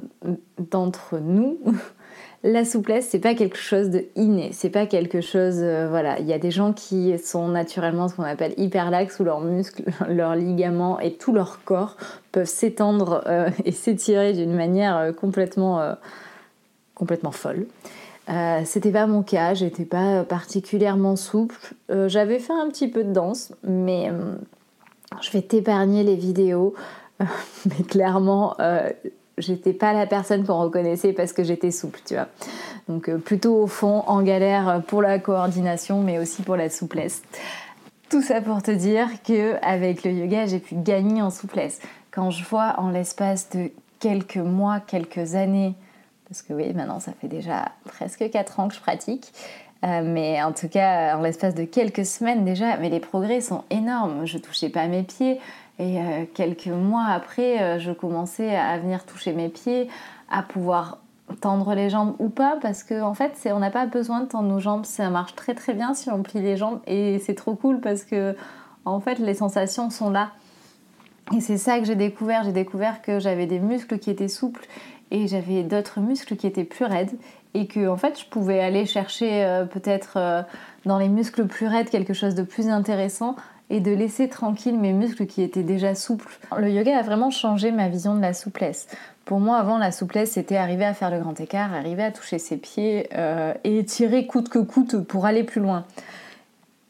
d'entre 0.57 1.19
nous, 1.19 1.59
la 2.43 2.65
souplesse 2.65 3.07
c'est 3.09 3.19
pas 3.19 3.35
quelque 3.35 3.57
chose 3.57 3.89
de 3.89 4.05
inné, 4.15 4.49
c'est 4.51 4.69
pas 4.69 4.85
quelque 4.85 5.21
chose 5.21 5.59
euh, 5.59 5.87
voilà, 5.89 6.19
il 6.19 6.25
y 6.25 6.33
a 6.33 6.39
des 6.39 6.51
gens 6.51 6.73
qui 6.73 7.17
sont 7.19 7.47
naturellement 7.47 8.07
ce 8.07 8.15
qu'on 8.15 8.23
appelle 8.23 8.53
hyperlaxes 8.57 9.19
où 9.19 9.23
leurs 9.23 9.41
muscles, 9.41 9.83
leurs 10.09 10.35
ligaments 10.35 10.99
et 10.99 11.13
tout 11.13 11.33
leur 11.33 11.63
corps 11.63 11.97
peuvent 12.31 12.45
s'étendre 12.45 13.23
euh, 13.27 13.49
et 13.63 13.71
s'étirer 13.71 14.33
d'une 14.33 14.53
manière 14.53 14.97
euh, 14.97 15.11
complètement 15.11 15.95
complètement 16.95 17.31
folle. 17.31 17.65
c'était 18.63 18.91
pas 18.91 19.07
mon 19.07 19.23
cas, 19.23 19.55
j'étais 19.55 19.85
pas 19.85 20.23
particulièrement 20.23 21.15
souple. 21.15 21.73
J'avais 21.89 22.37
fait 22.37 22.53
un 22.53 22.69
petit 22.69 22.87
peu 22.87 23.03
de 23.03 23.11
danse, 23.11 23.53
mais 23.63 24.11
je 25.19 25.31
vais 25.31 25.41
t'épargner 25.41 26.03
les 26.03 26.15
vidéos. 26.15 26.75
mais 27.65 27.83
clairement, 27.83 28.55
euh, 28.59 28.89
j'étais 29.37 29.73
pas 29.73 29.93
la 29.93 30.05
personne 30.05 30.45
qu'on 30.45 30.59
reconnaissait 30.59 31.13
parce 31.13 31.33
que 31.33 31.43
j'étais 31.43 31.71
souple, 31.71 31.99
tu 32.05 32.15
vois. 32.15 32.27
Donc 32.87 33.09
euh, 33.09 33.17
plutôt 33.17 33.55
au 33.55 33.67
fond, 33.67 34.03
en 34.07 34.21
galère 34.21 34.81
pour 34.87 35.01
la 35.01 35.19
coordination, 35.19 36.01
mais 36.01 36.19
aussi 36.19 36.41
pour 36.41 36.55
la 36.55 36.69
souplesse. 36.69 37.21
Tout 38.09 38.21
ça 38.21 38.41
pour 38.41 38.61
te 38.61 38.71
dire 38.71 39.07
que 39.23 39.55
avec 39.63 40.03
le 40.03 40.11
yoga, 40.11 40.45
j'ai 40.45 40.59
pu 40.59 40.75
gagner 40.75 41.21
en 41.21 41.29
souplesse. 41.29 41.79
Quand 42.11 42.29
je 42.29 42.43
vois 42.43 42.75
en 42.77 42.89
l'espace 42.89 43.49
de 43.51 43.71
quelques 43.99 44.37
mois, 44.37 44.81
quelques 44.81 45.35
années, 45.35 45.75
parce 46.27 46.41
que 46.41 46.53
oui, 46.53 46.73
maintenant 46.73 46.99
ça 46.99 47.13
fait 47.19 47.27
déjà 47.27 47.71
presque 47.85 48.29
4 48.29 48.59
ans 48.59 48.67
que 48.67 48.75
je 48.75 48.81
pratique, 48.81 49.31
euh, 49.83 50.01
mais 50.03 50.41
en 50.43 50.51
tout 50.51 50.67
cas, 50.67 51.17
en 51.17 51.21
l'espace 51.21 51.55
de 51.55 51.63
quelques 51.63 52.05
semaines 52.05 52.45
déjà, 52.45 52.77
mais 52.77 52.89
les 52.89 52.99
progrès 52.99 53.41
sont 53.41 53.63
énormes. 53.69 54.25
Je 54.25 54.37
touchais 54.37 54.69
pas 54.69 54.87
mes 54.87 55.03
pieds, 55.03 55.39
et 55.81 55.99
euh, 55.99 56.25
quelques 56.31 56.67
mois 56.67 57.05
après, 57.07 57.59
euh, 57.59 57.79
je 57.79 57.91
commençais 57.91 58.55
à 58.55 58.77
venir 58.77 59.03
toucher 59.03 59.33
mes 59.33 59.49
pieds, 59.49 59.89
à 60.29 60.43
pouvoir 60.43 60.99
tendre 61.41 61.73
les 61.73 61.89
jambes 61.89 62.13
ou 62.19 62.29
pas 62.29 62.57
parce 62.61 62.83
qu'en 62.83 63.07
en 63.07 63.13
fait 63.13 63.33
on 63.51 63.59
n'a 63.59 63.71
pas 63.71 63.85
besoin 63.85 64.19
de 64.19 64.25
tendre 64.25 64.49
nos 64.49 64.59
jambes 64.59 64.83
ça 64.83 65.09
marche 65.09 65.33
très 65.33 65.53
très 65.55 65.73
bien 65.73 65.93
si 65.93 66.09
on 66.09 66.23
plie 66.23 66.41
les 66.41 66.57
jambes 66.57 66.81
et 66.87 67.19
c'est 67.19 67.35
trop 67.35 67.55
cool 67.55 67.79
parce 67.79 68.03
que 68.03 68.35
en 68.83 68.99
fait 68.99 69.17
les 69.17 69.33
sensations 69.33 69.89
sont 69.89 70.09
là. 70.09 70.31
Et 71.33 71.39
c'est 71.39 71.57
ça 71.57 71.79
que 71.79 71.85
j'ai 71.85 71.95
découvert. 71.95 72.43
J'ai 72.43 72.51
découvert 72.51 73.01
que 73.01 73.19
j'avais 73.19 73.45
des 73.45 73.59
muscles 73.59 73.97
qui 73.97 74.09
étaient 74.09 74.27
souples 74.27 74.65
et 75.09 75.27
j'avais 75.27 75.63
d'autres 75.63 76.01
muscles 76.01 76.35
qui 76.35 76.47
étaient 76.47 76.65
plus 76.65 76.85
raides 76.85 77.17
et 77.53 77.65
que 77.65 77.87
en 77.87 77.97
fait 77.97 78.19
je 78.19 78.25
pouvais 78.25 78.59
aller 78.59 78.85
chercher 78.85 79.43
euh, 79.45 79.65
peut-être 79.65 80.45
dans 80.85 80.99
les 80.99 81.09
muscles 81.09 81.47
plus 81.47 81.67
raides 81.67 81.89
quelque 81.89 82.13
chose 82.13 82.35
de 82.35 82.43
plus 82.43 82.67
intéressant 82.67 83.35
et 83.71 83.79
de 83.79 83.91
laisser 83.91 84.27
tranquille 84.27 84.77
mes 84.77 84.91
muscles 84.91 85.25
qui 85.25 85.41
étaient 85.41 85.63
déjà 85.63 85.95
souples. 85.95 86.37
Le 86.57 86.69
yoga 86.69 86.97
a 86.97 87.01
vraiment 87.01 87.31
changé 87.31 87.71
ma 87.71 87.87
vision 87.87 88.15
de 88.15 88.21
la 88.21 88.33
souplesse. 88.33 88.87
Pour 89.23 89.39
moi, 89.39 89.57
avant, 89.57 89.77
la 89.77 89.93
souplesse, 89.93 90.31
c'était 90.31 90.57
arriver 90.57 90.83
à 90.83 90.93
faire 90.93 91.09
le 91.09 91.19
grand 91.19 91.39
écart, 91.39 91.73
arriver 91.73 92.03
à 92.03 92.11
toucher 92.11 92.37
ses 92.37 92.57
pieds 92.57 93.07
euh, 93.15 93.53
et 93.63 93.83
tirer 93.85 94.27
coûte 94.27 94.49
que 94.49 94.59
coûte 94.59 94.99
pour 94.99 95.25
aller 95.25 95.45
plus 95.45 95.61
loin. 95.61 95.85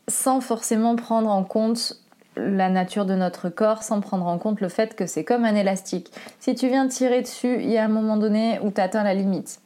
Sans 0.07 0.41
forcément 0.41 0.95
prendre 0.95 1.29
en 1.29 1.43
compte 1.43 2.01
la 2.35 2.69
nature 2.69 3.05
de 3.05 3.13
notre 3.13 3.49
corps, 3.49 3.83
sans 3.83 4.01
prendre 4.01 4.25
en 4.25 4.39
compte 4.39 4.59
le 4.59 4.69
fait 4.69 4.95
que 4.95 5.05
c'est 5.05 5.23
comme 5.23 5.45
un 5.45 5.55
élastique. 5.55 6.11
Si 6.39 6.55
tu 6.55 6.67
viens 6.67 6.87
tirer 6.87 7.21
dessus, 7.21 7.57
il 7.61 7.69
y 7.69 7.77
a 7.77 7.85
un 7.85 7.89
moment 7.89 8.17
donné 8.17 8.59
où 8.63 8.71
tu 8.71 8.81
atteins 8.81 9.03
la 9.03 9.13
limite. 9.13 9.60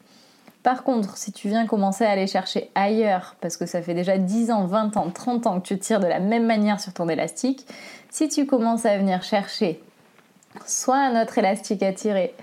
Par 0.65 0.81
contre, 0.81 1.15
si 1.15 1.31
tu 1.31 1.47
viens 1.47 1.67
commencer 1.67 2.05
à 2.05 2.09
aller 2.09 2.25
chercher 2.25 2.71
ailleurs, 2.73 3.35
parce 3.39 3.55
que 3.55 3.67
ça 3.67 3.83
fait 3.83 3.93
déjà 3.93 4.17
10 4.17 4.49
ans, 4.49 4.65
20 4.65 4.97
ans, 4.97 5.11
30 5.11 5.45
ans 5.45 5.59
que 5.59 5.67
tu 5.67 5.77
tires 5.77 5.99
de 5.99 6.07
la 6.07 6.19
même 6.19 6.47
manière 6.47 6.79
sur 6.79 6.91
ton 6.91 7.07
élastique, 7.07 7.67
si 8.09 8.29
tu 8.29 8.47
commences 8.47 8.87
à 8.87 8.97
venir 8.97 9.21
chercher 9.21 9.79
soit 10.65 10.97
un 10.97 11.21
autre 11.21 11.37
élastique 11.37 11.83
à 11.83 11.93
tirer, 11.93 12.33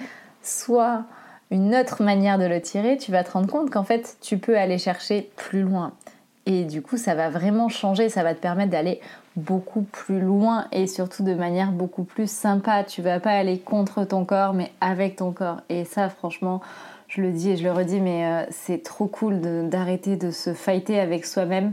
soit 0.41 1.03
une 1.51 1.75
autre 1.75 2.05
manière 2.05 2.39
de 2.39 2.45
le 2.45 2.61
tirer, 2.61 2.97
tu 2.97 3.11
vas 3.11 3.25
te 3.25 3.33
rendre 3.33 3.49
compte 3.51 3.71
qu'en 3.71 3.83
fait, 3.83 4.17
tu 4.21 4.39
peux 4.39 4.57
aller 4.57 4.79
chercher 4.79 5.29
plus 5.35 5.63
loin. 5.63 5.91
Et 6.47 6.63
du 6.63 6.81
coup, 6.81 6.99
ça 6.99 7.17
va 7.17 7.29
vraiment 7.29 7.69
changer, 7.69 8.09
ça 8.09 8.23
va 8.23 8.35
te 8.35 8.41
permettre 8.41 8.71
d'aller 8.71 9.01
beaucoup 9.35 9.83
plus 9.83 10.21
loin 10.21 10.67
et 10.71 10.87
surtout 10.87 11.25
de 11.25 11.35
manière 11.35 11.73
beaucoup 11.73 12.05
plus 12.05 12.31
sympa. 12.31 12.85
Tu 12.85 13.03
vas 13.03 13.19
pas 13.19 13.33
aller 13.33 13.59
contre 13.59 14.05
ton 14.05 14.25
corps, 14.25 14.55
mais 14.55 14.71
avec 14.81 15.17
ton 15.17 15.33
corps. 15.33 15.61
Et 15.69 15.85
ça, 15.85 16.09
franchement, 16.09 16.61
je 17.15 17.21
le 17.21 17.31
dis 17.31 17.51
et 17.51 17.57
je 17.59 17.63
le 17.63 17.73
redis, 17.73 18.01
mais 18.01 18.25
euh, 18.25 18.47
c'est 18.51 18.83
trop 18.83 19.07
cool 19.07 19.41
d'arrêter 19.69 20.17
de, 20.17 20.31
se 20.31 20.55
fighter 20.55 20.99
avec 20.99 21.27
soi-même 21.27 21.73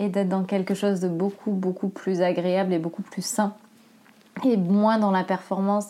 et 0.00 0.08
d'être 0.08 0.28
dans 0.28 0.42
quelque 0.42 0.74
chose 0.74 0.98
de 0.98 1.08
beaucoup, 1.08 1.52
beaucoup 1.52 1.88
plus 1.88 2.22
agréable 2.22 2.72
et 2.72 2.80
beaucoup 2.80 3.02
plus 3.02 3.24
sain. 3.24 3.54
Et 4.44 4.56
moins 4.56 4.98
dans 4.98 5.12
la 5.12 5.22
performance, 5.22 5.86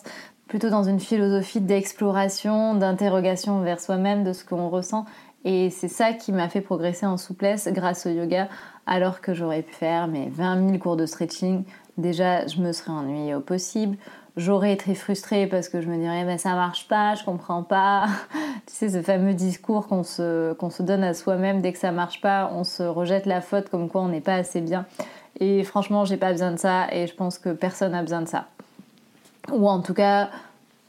plutôt 0.47 0.69
dans 0.69 0.83
une 0.83 0.99
philosophie 0.99 1.61
d'exploration, 1.61 2.75
d'interrogation 2.75 3.61
vers 3.61 3.79
soi-même, 3.79 4.23
de 4.23 4.33
ce 4.33 4.45
qu'on 4.45 4.69
ressent. 4.69 5.05
Et 5.45 5.71
c'est 5.71 5.87
ça 5.87 6.13
qui 6.13 6.31
m'a 6.31 6.47
fait 6.47 6.61
progresser 6.61 7.07
en 7.07 7.17
souplesse 7.17 7.67
grâce 7.71 8.05
au 8.05 8.09
yoga, 8.09 8.49
alors 8.85 9.21
que 9.21 9.33
j'aurais 9.33 9.63
pu 9.63 9.73
faire 9.73 10.07
mes 10.07 10.29
20 10.29 10.67
000 10.67 10.77
cours 10.77 10.95
de 10.95 11.07
stretching. 11.07 11.63
Déjà, 11.97 12.45
je 12.45 12.61
me 12.61 12.71
serais 12.71 12.91
ennuyée 12.91 13.33
au 13.33 13.39
possible 13.39 13.97
j'aurais 14.37 14.73
été 14.73 14.95
frustrée 14.95 15.47
parce 15.47 15.69
que 15.69 15.81
je 15.81 15.87
me 15.87 15.97
dirais 15.97 16.23
mais 16.23 16.37
ça 16.37 16.53
marche 16.53 16.87
pas, 16.87 17.15
je 17.15 17.23
comprends 17.23 17.63
pas. 17.63 18.07
tu 18.67 18.73
sais 18.73 18.89
ce 18.89 19.01
fameux 19.01 19.33
discours 19.33 19.87
qu'on 19.87 20.03
se, 20.03 20.53
qu'on 20.53 20.69
se 20.69 20.83
donne 20.83 21.03
à 21.03 21.13
soi-même 21.13 21.61
dès 21.61 21.73
que 21.73 21.79
ça 21.79 21.91
marche 21.91 22.21
pas, 22.21 22.51
on 22.53 22.63
se 22.63 22.83
rejette 22.83 23.25
la 23.25 23.41
faute 23.41 23.69
comme 23.69 23.89
quoi 23.89 24.01
on 24.01 24.09
n'est 24.09 24.21
pas 24.21 24.35
assez 24.35 24.61
bien. 24.61 24.85
Et 25.39 25.63
franchement, 25.63 26.05
j'ai 26.05 26.17
pas 26.17 26.31
besoin 26.31 26.51
de 26.51 26.57
ça 26.57 26.87
et 26.91 27.07
je 27.07 27.15
pense 27.15 27.39
que 27.39 27.49
personne 27.49 27.93
n'a 27.93 28.01
besoin 28.01 28.21
de 28.21 28.27
ça. 28.27 28.47
Ou 29.51 29.67
en 29.67 29.81
tout 29.81 29.93
cas, 29.93 30.29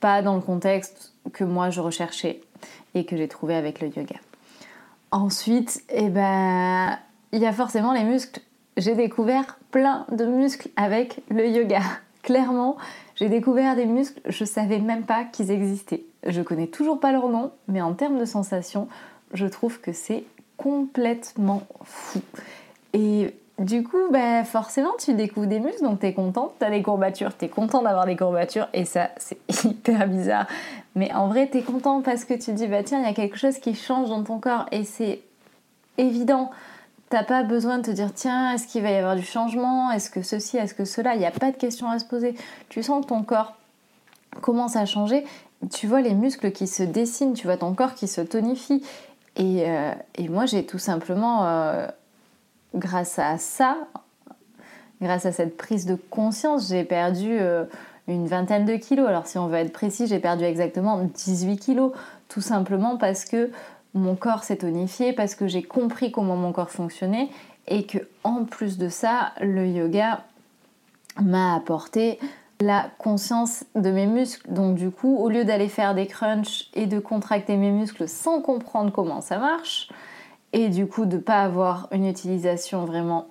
pas 0.01 0.21
dans 0.21 0.35
le 0.35 0.43
contexte 0.43 1.13
que 1.33 1.45
moi 1.45 1.71
je 1.71 1.81
recherchais 1.81 2.41
et 2.95 3.05
que 3.05 3.17
j'ai 3.17 3.29
trouvé 3.29 3.55
avec 3.55 3.81
le 3.81 3.89
yoga. 3.89 4.17
Ensuite, 5.11 5.83
eh 5.91 6.09
ben, 6.09 6.99
il 7.33 7.41
y 7.41 7.47
a 7.47 7.53
forcément 7.53 7.93
les 7.93 8.05
muscles. 8.05 8.41
J'ai 8.77 8.95
découvert 8.95 9.59
plein 9.71 10.07
de 10.11 10.25
muscles 10.25 10.71
avec 10.77 11.21
le 11.31 11.47
yoga. 11.47 11.81
Clairement, 12.23 12.77
j'ai 13.17 13.29
découvert 13.29 13.75
des 13.75 13.87
muscles, 13.87 14.21
je 14.27 14.45
savais 14.45 14.79
même 14.79 15.05
pas 15.05 15.25
qu'ils 15.25 15.51
existaient. 15.51 16.05
Je 16.27 16.41
connais 16.41 16.69
toujours 16.69 17.01
pas 17.01 17.13
leur 17.13 17.29
nom, 17.29 17.51
mais 17.67 17.81
en 17.81 17.95
termes 17.95 18.19
de 18.19 18.25
sensations, 18.25 18.89
je 19.35 19.47
trouve 19.47 19.81
que 19.81 19.93
c'est 19.93 20.25
complètement 20.57 21.63
fou. 21.83 22.21
Et 22.93 23.35
du 23.59 23.83
coup, 23.83 24.11
bah 24.11 24.45
forcément, 24.45 24.93
tu 24.99 25.15
découvres 25.15 25.47
des 25.47 25.61
muscles, 25.61 25.83
donc 25.83 26.01
tu 26.01 26.07
es 26.07 26.15
contente, 26.15 26.53
tu 26.59 26.65
as 26.65 26.71
des 26.71 26.83
courbatures, 26.83 27.37
tu 27.37 27.47
es 27.47 27.49
content 27.49 27.83
d'avoir 27.83 28.07
des 28.07 28.17
courbatures, 28.17 28.69
et 28.73 28.85
ça, 28.85 29.11
c'est 29.17 29.39
hyper 29.65 30.07
bizarre. 30.07 30.47
Mais 30.95 31.13
en 31.13 31.29
vrai, 31.29 31.49
tu 31.51 31.59
es 31.59 31.63
content 31.63 32.03
parce 32.03 32.25
que 32.25 32.35
tu 32.35 32.53
dis, 32.53 32.67
bah 32.67 32.83
tiens, 32.83 33.01
il 33.01 33.05
y 33.05 33.11
a 33.11 33.15
quelque 33.15 33.37
chose 33.37 33.59
qui 33.59 33.75
change 33.75 34.09
dans 34.09 34.23
ton 34.23 34.39
corps, 34.39 34.67
et 34.71 34.85
c'est 34.85 35.21
évident. 35.99 36.51
T'as 37.13 37.25
pas 37.25 37.43
besoin 37.43 37.77
de 37.77 37.83
te 37.83 37.91
dire 37.91 38.09
tiens, 38.15 38.55
est-ce 38.55 38.67
qu'il 38.67 38.83
va 38.83 38.91
y 38.91 38.95
avoir 38.95 39.17
du 39.17 39.23
changement? 39.23 39.91
Est-ce 39.91 40.09
que 40.09 40.23
ceci 40.23 40.57
Est-ce 40.57 40.73
que 40.73 40.87
cela? 40.87 41.15
Il 41.15 41.19
n'y 41.19 41.27
a 41.27 41.31
pas 41.31 41.53
de 41.53 41.57
question 41.59 41.91
à 41.91 41.99
se 41.99 42.07
poser. 42.07 42.35
Tu 42.71 42.83
sens 42.83 43.05
que 43.05 43.11
ton 43.11 43.23
corps 43.23 43.53
commence 44.41 44.77
à 44.77 44.87
changer. 44.87 45.27
Tu 45.71 45.87
vois 45.87 46.01
les 46.01 46.15
muscles 46.15 46.53
qui 46.53 46.67
se 46.67 46.83
dessinent, 46.83 47.35
tu 47.35 47.47
vois 47.47 47.59
ton 47.59 47.75
corps 47.75 47.95
qui 47.95 48.09
se 48.09 48.23
tonifie. 48.23 48.83
Et, 49.37 49.65
euh, 49.69 49.93
moi, 50.31 50.47
j'ai 50.47 50.65
tout 50.65 50.79
simplement, 50.79 51.45
euh, 51.45 51.87
grâce 52.75 53.19
à 53.19 53.37
ça, 53.37 53.77
grâce 55.03 55.27
à 55.27 55.33
cette 55.33 55.59
prise 55.59 55.85
de 55.85 55.97
conscience, 56.09 56.71
j'ai 56.71 56.85
perdu 56.85 57.37
euh, 57.39 57.67
une 58.09 58.27
vingtaine 58.27 58.65
de 58.65 58.77
kilos. 58.77 59.07
Alors 59.07 59.27
si 59.27 59.37
on 59.37 59.49
veut 59.49 59.59
être 59.59 59.73
précis, 59.75 60.07
j'ai 60.07 60.19
perdu 60.19 60.45
exactement 60.45 60.99
18 61.03 61.59
kilos. 61.59 61.93
Tout 62.29 62.41
simplement 62.41 62.97
parce 62.97 63.27
que 63.27 63.51
mon 63.95 64.15
corps 64.15 64.45
s'est 64.45 64.59
tonifié 64.59 65.13
parce 65.13 65.35
que 65.35 65.47
j'ai 65.47 65.63
compris 65.63 66.11
comment 66.11 66.37
mon 66.37 66.53
corps 66.53 66.71
fonctionnait 66.71 67.29
et 67.69 67.85
que 67.87 67.99
en 68.25 68.45
plus 68.45 68.79
de 68.79 68.89
ça, 68.89 69.33
le 69.41 69.67
yoga 69.67 70.25
m'a 71.21 71.55
apporté 71.55 72.19
la 72.61 72.91
conscience 72.99 73.65
de 73.75 73.91
mes 73.91 74.07
muscles. 74.07 74.51
Donc 74.51 74.77
du 74.77 74.91
coup, 74.91 75.17
au 75.17 75.29
lieu 75.29 75.45
d'aller 75.45 75.69
faire 75.69 75.95
des 75.95 76.07
crunchs 76.07 76.71
et 76.75 76.87
de 76.87 76.99
contracter 76.99 77.57
mes 77.57 77.71
muscles 77.71 78.09
sans 78.09 78.41
comprendre 78.41 78.93
comment 78.93 79.21
ça 79.21 79.39
marche, 79.39 79.91
et 80.53 80.69
du 80.69 80.87
coup 80.87 81.07
de 81.07 81.17
ne 81.17 81.21
pas 81.21 81.43
avoir 81.43 81.89
une 81.93 82.07
utilisation 82.07 82.85
vraiment 82.85 83.27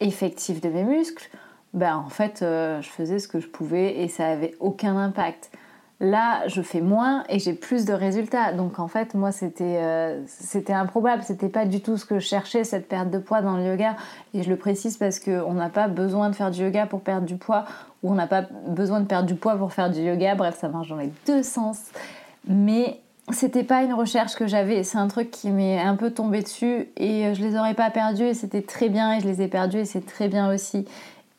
effective 0.00 0.60
de 0.60 0.68
mes 0.68 0.84
muscles, 0.84 1.30
ben 1.72 1.96
en 1.96 2.08
fait, 2.08 2.42
euh, 2.42 2.80
je 2.82 2.88
faisais 2.88 3.18
ce 3.18 3.28
que 3.28 3.40
je 3.40 3.48
pouvais 3.48 4.00
et 4.02 4.08
ça 4.08 4.26
avait 4.26 4.54
aucun 4.60 4.96
impact. 4.96 5.50
Là, 6.00 6.46
je 6.48 6.60
fais 6.60 6.80
moins 6.80 7.22
et 7.28 7.38
j'ai 7.38 7.52
plus 7.54 7.84
de 7.84 7.92
résultats. 7.92 8.52
Donc 8.52 8.78
en 8.78 8.88
fait, 8.88 9.14
moi, 9.14 9.30
c'était 9.30 9.78
euh, 9.78 10.20
c'était 10.26 10.72
improbable. 10.72 11.22
C'était 11.22 11.48
pas 11.48 11.66
du 11.66 11.80
tout 11.80 11.96
ce 11.96 12.04
que 12.04 12.18
je 12.18 12.26
cherchais, 12.26 12.64
cette 12.64 12.88
perte 12.88 13.10
de 13.10 13.18
poids 13.18 13.42
dans 13.42 13.56
le 13.56 13.64
yoga. 13.64 13.96
Et 14.34 14.42
je 14.42 14.50
le 14.50 14.56
précise 14.56 14.96
parce 14.96 15.20
qu'on 15.20 15.54
n'a 15.54 15.68
pas 15.68 15.86
besoin 15.86 16.30
de 16.30 16.34
faire 16.34 16.50
du 16.50 16.62
yoga 16.62 16.86
pour 16.86 17.00
perdre 17.00 17.26
du 17.26 17.36
poids 17.36 17.64
ou 18.02 18.10
on 18.10 18.14
n'a 18.14 18.26
pas 18.26 18.42
besoin 18.66 19.00
de 19.00 19.06
perdre 19.06 19.26
du 19.26 19.36
poids 19.36 19.56
pour 19.56 19.72
faire 19.72 19.88
du 19.90 20.00
yoga. 20.00 20.34
Bref, 20.34 20.58
ça 20.58 20.68
marche 20.68 20.88
dans 20.88 20.96
les 20.96 21.12
deux 21.26 21.44
sens. 21.44 21.78
Mais 22.48 23.00
c'était 23.30 23.64
pas 23.64 23.82
une 23.82 23.94
recherche 23.94 24.34
que 24.34 24.46
j'avais. 24.46 24.82
C'est 24.82 24.98
un 24.98 25.08
truc 25.08 25.30
qui 25.30 25.50
m'est 25.50 25.80
un 25.80 25.96
peu 25.96 26.10
tombé 26.10 26.42
dessus 26.42 26.88
et 26.96 27.32
je 27.34 27.42
les 27.42 27.56
aurais 27.56 27.74
pas 27.74 27.90
perdus 27.90 28.24
et 28.24 28.34
c'était 28.34 28.62
très 28.62 28.88
bien 28.88 29.16
et 29.16 29.20
je 29.20 29.26
les 29.26 29.40
ai 29.40 29.48
perdus 29.48 29.78
et 29.78 29.84
c'est 29.84 30.04
très 30.04 30.28
bien 30.28 30.52
aussi. 30.52 30.86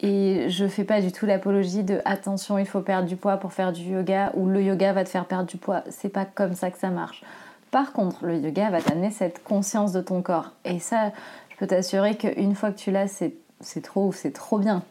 Et 0.01 0.49
je 0.49 0.67
fais 0.67 0.83
pas 0.83 1.01
du 1.01 1.11
tout 1.11 1.25
l'apologie 1.25 1.83
de 1.83 2.01
attention, 2.05 2.57
il 2.57 2.65
faut 2.65 2.81
perdre 2.81 3.07
du 3.07 3.15
poids 3.15 3.37
pour 3.37 3.53
faire 3.53 3.71
du 3.71 3.83
yoga 3.83 4.31
ou 4.35 4.47
le 4.47 4.61
yoga 4.61 4.91
va 4.93 5.03
te 5.03 5.09
faire 5.09 5.25
perdre 5.25 5.45
du 5.45 5.57
poids. 5.57 5.83
C'est 5.89 6.09
pas 6.09 6.25
comme 6.25 6.53
ça 6.53 6.69
que 6.69 6.77
ça 6.77 6.89
marche. 6.89 7.23
Par 7.71 7.93
contre, 7.93 8.25
le 8.25 8.37
yoga 8.37 8.69
va 8.69 8.81
t'amener 8.81 9.09
cette 9.09 9.43
conscience 9.43 9.93
de 9.93 10.01
ton 10.01 10.21
corps. 10.21 10.51
Et 10.65 10.79
ça, 10.79 11.11
je 11.49 11.55
peux 11.57 11.67
t'assurer 11.67 12.15
qu'une 12.15 12.55
fois 12.55 12.71
que 12.71 12.77
tu 12.77 12.91
l'as, 12.91 13.07
c'est 13.07 13.81
trop, 13.81 14.11
c'est 14.11 14.31
trop 14.31 14.59
bien. 14.59 14.83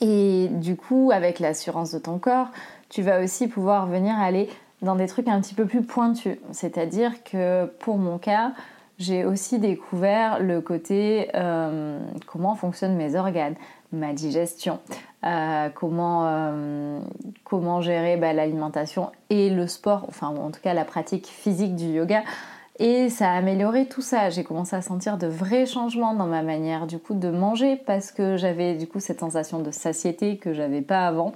Et 0.00 0.48
du 0.50 0.76
coup, 0.76 1.10
avec 1.12 1.40
l'assurance 1.40 1.90
de 1.90 1.98
ton 1.98 2.18
corps, 2.18 2.48
tu 2.88 3.02
vas 3.02 3.20
aussi 3.20 3.48
pouvoir 3.48 3.86
venir 3.86 4.16
aller 4.16 4.48
dans 4.82 4.94
des 4.94 5.06
trucs 5.06 5.28
un 5.28 5.40
petit 5.40 5.54
peu 5.54 5.66
plus 5.66 5.82
pointus. 5.82 6.38
C'est-à-dire 6.52 7.24
que 7.24 7.66
pour 7.80 7.96
mon 7.98 8.18
cas, 8.18 8.52
j'ai 8.98 9.24
aussi 9.24 9.58
découvert 9.58 10.40
le 10.40 10.60
côté 10.60 11.28
euh, 11.34 11.98
comment 12.26 12.54
fonctionnent 12.54 12.96
mes 12.96 13.14
organes, 13.14 13.54
ma 13.92 14.12
digestion, 14.12 14.80
euh, 15.24 15.68
comment, 15.74 16.26
euh, 16.26 17.00
comment 17.44 17.80
gérer 17.80 18.16
bah, 18.16 18.32
l'alimentation 18.32 19.10
et 19.30 19.50
le 19.50 19.66
sport, 19.66 20.04
enfin 20.08 20.28
en 20.28 20.50
tout 20.50 20.60
cas 20.60 20.74
la 20.74 20.84
pratique 20.84 21.26
physique 21.26 21.74
du 21.76 21.86
yoga. 21.86 22.22
Et 22.78 23.08
ça 23.08 23.30
a 23.30 23.36
amélioré 23.36 23.86
tout 23.86 24.02
ça. 24.02 24.28
J'ai 24.28 24.44
commencé 24.44 24.76
à 24.76 24.82
sentir 24.82 25.16
de 25.16 25.26
vrais 25.26 25.64
changements 25.64 26.12
dans 26.12 26.26
ma 26.26 26.42
manière 26.42 26.86
du 26.86 26.98
coup 26.98 27.14
de 27.14 27.30
manger 27.30 27.76
parce 27.76 28.12
que 28.12 28.36
j'avais 28.36 28.74
du 28.74 28.86
coup 28.86 29.00
cette 29.00 29.20
sensation 29.20 29.60
de 29.60 29.70
satiété 29.70 30.36
que 30.36 30.52
j'avais 30.52 30.82
pas 30.82 31.06
avant. 31.06 31.32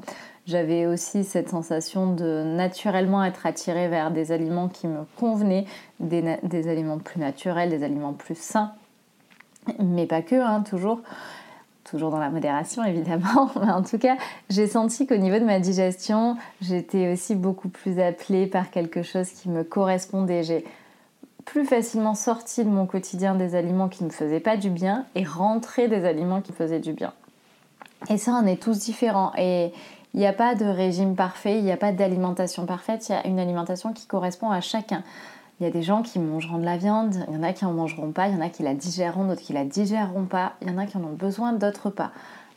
J'avais 0.47 0.87
aussi 0.87 1.25
cette 1.25 1.49
sensation 1.49 2.13
de 2.13 2.43
naturellement 2.45 3.25
être 3.25 3.47
attirée 3.47 3.89
vers 3.89 4.11
des 4.11 4.33
aliments 4.33 4.69
qui 4.69 4.87
me 4.87 5.05
convenaient, 5.19 5.65
des, 6.01 6.39
des 6.43 6.69
aliments 6.69 6.99
plus 6.99 7.21
naturels, 7.21 7.71
des 7.71 7.85
aliments 7.85 8.15
plus 8.15 8.39
sains, 8.39 8.73
mais 9.79 10.07
pas 10.07 10.23
que, 10.23 10.35
hein, 10.35 10.63
toujours 10.63 11.01
toujours 11.91 12.11
dans 12.11 12.19
la 12.19 12.31
modération 12.31 12.85
évidemment, 12.85 13.51
mais 13.61 13.71
en 13.71 13.83
tout 13.83 13.99
cas, 13.99 14.17
j'ai 14.49 14.67
senti 14.67 15.07
qu'au 15.07 15.17
niveau 15.17 15.39
de 15.39 15.45
ma 15.45 15.59
digestion, 15.59 16.37
j'étais 16.61 17.13
aussi 17.13 17.35
beaucoup 17.35 17.69
plus 17.69 17.99
appelée 17.99 18.47
par 18.47 18.71
quelque 18.71 19.03
chose 19.03 19.29
qui 19.31 19.49
me 19.49 19.65
correspondait. 19.65 20.43
J'ai 20.43 20.65
plus 21.45 21.65
facilement 21.65 22.15
sorti 22.15 22.65
de 22.65 22.71
mon 22.71 22.87
quotidien 22.87 23.35
des 23.35 23.55
aliments 23.55 23.89
qui 23.89 24.05
ne 24.05 24.09
me 24.09 24.13
faisaient 24.13 24.41
pas 24.41 24.57
du 24.57 24.71
bien 24.71 25.05
et 25.15 25.25
rentré 25.25 25.89
des 25.89 26.05
aliments 26.05 26.41
qui 26.41 26.53
me 26.53 26.57
faisaient 26.57 26.79
du 26.79 26.93
bien. 26.93 27.13
Et 28.09 28.19
ça, 28.19 28.41
on 28.43 28.47
est 28.47 28.63
tous 28.63 28.79
différents. 28.79 29.33
Et 29.37 29.73
il 30.15 30.21
n'y 30.21 30.27
a 30.27 30.33
pas 30.33 30.55
de 30.55 30.65
régime 30.65 31.17
parfait, 31.17 31.59
il 31.59 31.65
n'y 31.65 31.73
a 31.73 31.77
pas 31.77 31.93
d'alimentation 31.93 32.67
parfaite, 32.67 33.09
il 33.09 33.13
y 33.13 33.15
a 33.15 33.27
une 33.27 33.39
alimentation 33.39 33.93
qui 33.93 34.07
correspond 34.07 34.51
à 34.51 34.61
chacun. 34.61 35.03
Il 35.61 35.65
y 35.65 35.67
a 35.67 35.71
des 35.71 35.83
gens 35.83 36.01
qui 36.01 36.19
mangeront 36.19 36.57
de 36.57 36.65
la 36.65 36.79
viande, 36.79 37.15
il 37.29 37.35
y 37.35 37.37
en 37.37 37.43
a 37.43 37.53
qui 37.53 37.67
en 37.67 37.73
mangeront 37.73 38.13
pas, 38.13 38.29
il 38.29 38.35
y 38.35 38.37
en 38.37 38.41
a 38.41 38.49
qui 38.49 38.63
la 38.63 38.73
digéreront, 38.73 39.27
d'autres 39.27 39.43
qui 39.43 39.53
la 39.53 39.67
digéreront 39.67 40.25
pas, 40.25 40.55
il 40.63 40.69
y 40.69 40.71
en 40.71 40.79
a 40.79 40.87
qui 40.87 40.97
en 40.97 41.05
ont 41.05 41.13
besoin, 41.13 41.53
d'autres 41.53 41.91
pas. 41.91 42.13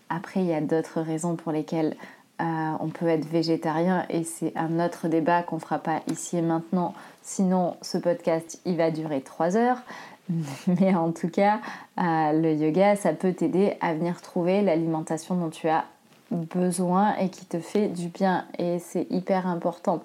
Après, 0.09 0.39
il 0.39 0.45
y 0.45 0.53
a 0.53 0.61
d'autres 0.61 1.01
raisons 1.01 1.35
pour 1.35 1.51
lesquelles 1.51 1.97
euh, 2.41 2.71
on 2.79 2.87
peut 2.87 3.07
être 3.07 3.25
végétarien 3.25 4.05
et 4.09 4.23
c'est 4.23 4.53
un 4.55 4.79
autre 4.79 5.09
débat 5.09 5.43
qu'on 5.43 5.59
fera 5.59 5.79
pas 5.79 5.99
ici 6.07 6.37
et 6.37 6.41
maintenant. 6.41 6.93
Sinon, 7.21 7.75
ce 7.81 7.97
podcast, 7.97 8.61
il 8.65 8.77
va 8.77 8.89
durer 8.89 9.19
trois 9.19 9.57
heures. 9.57 9.81
Mais 10.67 10.95
en 10.95 11.11
tout 11.11 11.27
cas, 11.27 11.59
euh, 11.99 12.31
le 12.31 12.53
yoga, 12.53 12.95
ça 12.95 13.11
peut 13.11 13.33
t'aider 13.33 13.75
à 13.81 13.93
venir 13.93 14.21
trouver 14.21 14.61
l'alimentation 14.61 15.35
dont 15.35 15.49
tu 15.49 15.67
as 15.67 15.83
besoin 16.31 17.17
et 17.17 17.29
qui 17.29 17.45
te 17.45 17.59
fait 17.59 17.89
du 17.89 18.07
bien. 18.07 18.45
Et 18.57 18.79
c'est 18.79 19.07
hyper 19.09 19.45
important 19.45 20.01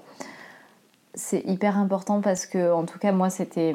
c'est 1.15 1.45
hyper 1.47 1.79
important 1.79 2.21
parce 2.21 2.47
que, 2.47 2.73
en 2.73 2.85
tout 2.85 2.99
cas, 2.99 3.13
moi, 3.13 3.31
c'était 3.31 3.75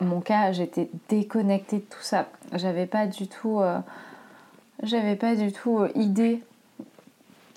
mon 0.00 0.20
cas, 0.20 0.52
j'étais 0.52 0.90
déconnectée 1.08 1.78
de 1.78 1.82
tout 1.82 2.02
ça. 2.02 2.26
J'avais 2.54 2.86
pas 2.86 3.06
du 3.06 3.26
tout, 3.26 3.60
euh, 3.60 3.78
j'avais 4.82 5.16
pas 5.16 5.34
du 5.34 5.52
tout 5.52 5.78
euh, 5.80 5.88
idée 5.94 6.42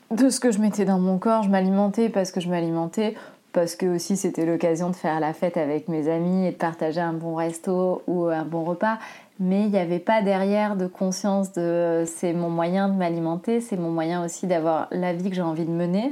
de 0.10 0.30
ce 0.30 0.40
que 0.40 0.51
je 0.51 0.60
mettais 0.60 0.86
dans 0.86 1.00
mon 1.00 1.18
corps. 1.18 1.44
Je 1.44 1.50
m'alimentais 1.50 2.10
parce 2.10 2.32
que 2.32 2.40
je 2.40 2.50
m'alimentais, 2.50 3.16
parce 3.54 3.75
que 3.75 3.86
aussi 3.86 4.18
c'était 4.18 4.46
l'occasion 4.46 4.90
de 4.90 4.96
faire 4.96 5.20
la 5.20 5.34
fête 5.34 5.58
avec 5.58 5.88
mes 5.88 6.10
amis 6.10 6.48
et 6.48 6.51
de 6.51 6.58
partager 6.58 7.01
un 7.01 7.13
bon 7.13 7.36
resto 7.36 8.01
ou 8.08 8.25
un 8.25 8.44
bon 8.44 8.63
repas. 8.63 8.98
Mais 9.40 9.63
il 9.63 9.72
n'y 9.72 9.80
avait 9.80 10.00
pas 10.00 10.22
derrière 10.22 10.75
de 10.75 10.88
conscience 10.88 11.51
de 11.54 12.04
c'est 12.06 12.34
mon 12.34 12.50
moyen 12.50 12.90
de 12.90 12.96
m'alimenter, 12.96 13.62
c'est 13.62 13.78
mon 13.78 13.90
moyen 13.90 14.24
aussi 14.24 14.46
d'avoir 14.48 14.88
la 14.92 15.13
vie 15.13 15.30
que 15.30 15.36
j'ai 15.36 15.42
envie 15.42 15.66
de 15.66 15.72
mener 15.72 16.12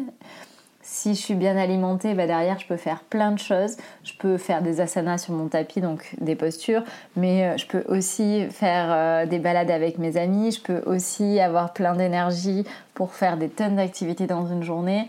si 0.91 1.13
je 1.13 1.21
suis 1.21 1.35
bien 1.35 1.55
alimentée, 1.55 2.15
bah 2.15 2.25
derrière 2.25 2.57
je 2.57 2.65
peux 2.65 2.75
faire 2.75 3.01
plein 3.01 3.31
de 3.31 3.37
choses. 3.37 3.77
Je 4.03 4.13
peux 4.17 4.37
faire 4.37 4.63
des 4.63 4.81
asanas 4.81 5.19
sur 5.19 5.33
mon 5.33 5.47
tapis, 5.47 5.81
donc 5.81 6.15
des 6.19 6.35
postures, 6.35 6.83
mais 7.15 7.43
euh, 7.43 7.57
je 7.57 7.67
peux 7.67 7.83
aussi 7.87 8.47
faire 8.49 8.87
euh, 8.89 9.25
des 9.27 9.37
balades 9.37 9.69
avec 9.69 9.99
mes 9.99 10.17
amis. 10.17 10.51
Je 10.51 10.61
peux 10.61 10.81
aussi 10.87 11.39
avoir 11.39 11.73
plein 11.73 11.95
d'énergie 11.95 12.65
pour 12.95 13.13
faire 13.13 13.37
des 13.37 13.49
tonnes 13.49 13.75
d'activités 13.75 14.25
dans 14.25 14.47
une 14.47 14.63
journée. 14.63 15.07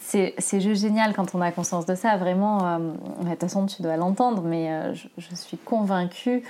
C'est 0.00 0.60
juste 0.60 0.82
génial 0.82 1.14
quand 1.14 1.36
on 1.36 1.40
a 1.40 1.52
conscience 1.52 1.86
de 1.86 1.94
ça. 1.94 2.16
Vraiment, 2.16 2.66
euh, 2.66 2.78
de 3.22 3.30
toute 3.30 3.40
façon 3.40 3.66
tu 3.66 3.82
dois 3.82 3.96
l'entendre, 3.96 4.42
mais 4.42 4.92
je, 4.94 5.34
suis 5.36 5.56
convaincue 5.56 6.42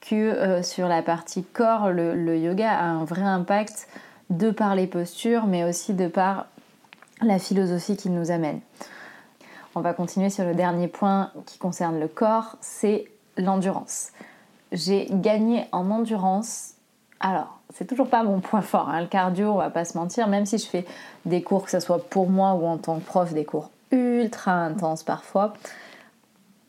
que 0.00 0.62
sur 0.62 0.86
la 0.86 1.02
partie 1.02 1.42
corps, 1.42 1.90
le, 1.90 2.14
le 2.14 2.38
yoga 2.38 2.70
a 2.70 2.84
un 2.84 3.04
vrai 3.04 3.22
impact 3.22 3.88
de 4.28 4.52
par 4.52 4.76
les 4.76 4.86
postures, 4.86 5.46
mais 5.46 5.64
aussi 5.64 5.92
de 5.92 6.06
par 6.06 6.46
la 7.22 7.38
philosophie 7.38 7.96
qui 7.96 8.10
nous 8.10 8.30
amène. 8.30 8.60
On 9.74 9.80
va 9.80 9.94
continuer 9.94 10.30
sur 10.30 10.44
le 10.44 10.54
dernier 10.54 10.88
point 10.88 11.30
qui 11.46 11.58
concerne 11.58 12.00
le 12.00 12.08
corps, 12.08 12.56
c'est 12.60 13.04
l'endurance. 13.36 14.10
J'ai 14.72 15.06
gagné 15.10 15.66
en 15.72 15.90
endurance. 15.90 16.74
Alors, 17.20 17.60
c'est 17.74 17.86
toujours 17.86 18.08
pas 18.08 18.24
mon 18.24 18.40
point 18.40 18.62
fort, 18.62 18.88
hein, 18.88 19.00
le 19.00 19.06
cardio, 19.06 19.52
on 19.52 19.58
va 19.58 19.70
pas 19.70 19.84
se 19.84 19.96
mentir, 19.96 20.26
même 20.26 20.46
si 20.46 20.58
je 20.58 20.66
fais 20.66 20.86
des 21.24 21.42
cours, 21.42 21.64
que 21.64 21.70
ce 21.70 21.80
soit 21.80 22.08
pour 22.08 22.28
moi 22.28 22.54
ou 22.54 22.66
en 22.66 22.78
tant 22.78 22.98
que 22.98 23.04
prof, 23.04 23.32
des 23.32 23.44
cours 23.44 23.70
ultra 23.92 24.52
intenses 24.52 25.02
parfois. 25.02 25.52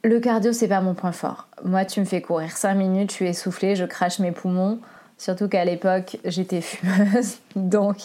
Le 0.03 0.20
cardio, 0.20 0.51
c'est 0.51 0.67
pas 0.67 0.81
mon 0.81 0.93
point 0.93 1.12
fort. 1.12 1.48
Moi, 1.63 1.86
tu 1.86 2.00
me 2.00 2.05
fais 2.05 2.22
courir 2.22 2.51
5 2.51 2.74
minutes, 2.74 3.12
je 3.12 3.15
suis 3.15 3.27
essoufflée, 3.27 3.75
je 3.75 3.86
crache 3.86 4.20
mes 4.20 4.31
poumons. 4.31 4.79
Surtout 5.22 5.48
qu'à 5.48 5.63
l'époque, 5.66 6.18
j'étais 6.25 6.62
fumeuse. 6.62 7.38
Donc, 7.56 7.98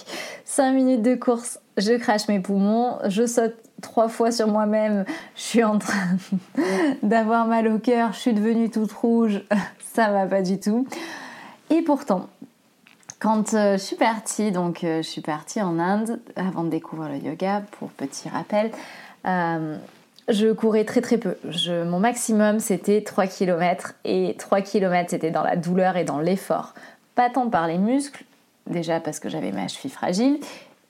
5 0.45 0.73
minutes 0.73 1.01
de 1.01 1.15
course, 1.15 1.59
je 1.79 1.95
crache 1.95 2.29
mes 2.29 2.41
poumons, 2.41 2.99
je 3.09 3.25
saute 3.25 3.55
trois 3.81 4.11
fois 4.11 4.31
sur 4.31 4.49
moi-même, 4.49 5.07
je 5.35 5.41
suis 5.41 5.65
en 5.65 5.79
train 5.79 6.19
d'avoir 7.03 7.47
mal 7.47 7.69
au 7.69 7.79
cœur, 7.79 8.13
je 8.13 8.19
suis 8.19 8.35
devenue 8.35 8.69
toute 8.69 8.93
rouge, 8.93 9.41
ça 9.95 10.11
va 10.11 10.27
pas 10.27 10.43
du 10.43 10.61
tout. 10.61 10.87
Et 11.71 11.81
pourtant, 11.81 12.29
quand 13.19 13.55
euh, 13.55 13.79
je 13.79 13.83
suis 13.83 13.97
partie, 13.97 14.53
donc 14.53 14.85
euh, 14.85 14.99
je 14.99 15.09
suis 15.09 15.23
partie 15.23 15.63
en 15.63 15.79
Inde 15.79 16.21
avant 16.37 16.65
de 16.65 16.69
découvrir 16.69 17.09
le 17.09 17.17
yoga, 17.17 17.63
pour 17.79 17.89
petit 17.93 18.29
rappel, 18.29 18.71
euh, 19.27 19.79
je 20.29 20.53
courais 20.53 20.85
très 20.85 21.01
très 21.01 21.17
peu. 21.17 21.37
mon 21.87 21.99
maximum 22.01 22.59
c'était 22.61 23.01
3 23.01 23.27
km 23.27 23.95
et 24.05 24.35
3 24.39 24.61
km 24.61 25.09
c'était 25.09 25.31
dans 25.31 25.45
la 25.45 25.57
douleur 25.57 25.97
et 25.97 26.05
dans 26.05 26.19
l'effort. 26.19 26.75
Pas 27.17 27.31
tant 27.31 27.49
par 27.49 27.67
les 27.67 27.79
muscles, 27.79 28.25
déjà 28.69 29.01
parce 29.01 29.19
que 29.19 29.29
j'avais 29.29 29.51
ma 29.51 29.67
cheville 29.67 29.91
fragile, 29.91 30.39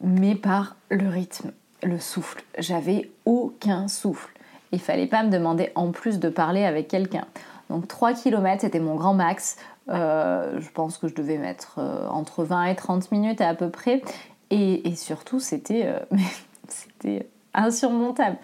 mais 0.02 0.34
par 0.34 0.76
le 0.90 1.08
rythme, 1.08 1.52
le 1.82 1.98
souffle. 1.98 2.42
J'avais 2.58 3.10
aucun 3.24 3.88
souffle. 3.88 4.32
Il 4.72 4.80
fallait 4.80 5.06
pas 5.06 5.22
me 5.22 5.30
demander 5.30 5.70
en 5.76 5.92
plus 5.92 6.18
de 6.18 6.28
parler 6.28 6.64
avec 6.64 6.88
quelqu'un. 6.88 7.26
Donc 7.70 7.86
3 7.86 8.14
km, 8.14 8.60
c'était 8.62 8.80
mon 8.80 8.96
grand 8.96 9.14
max. 9.14 9.56
Euh, 9.88 10.60
je 10.60 10.68
pense 10.70 10.98
que 10.98 11.06
je 11.06 11.14
devais 11.14 11.38
mettre 11.38 11.76
euh, 11.78 12.08
entre 12.08 12.42
20 12.42 12.64
et 12.64 12.74
30 12.74 13.12
minutes 13.12 13.40
à, 13.40 13.54
peu 13.54 13.70
près. 13.70 14.02
Et, 14.50 14.94
surtout, 14.96 15.38
c'était 15.38 15.86
euh, 15.86 16.00
c'était 16.68 17.28
insurmontable. 17.54 18.36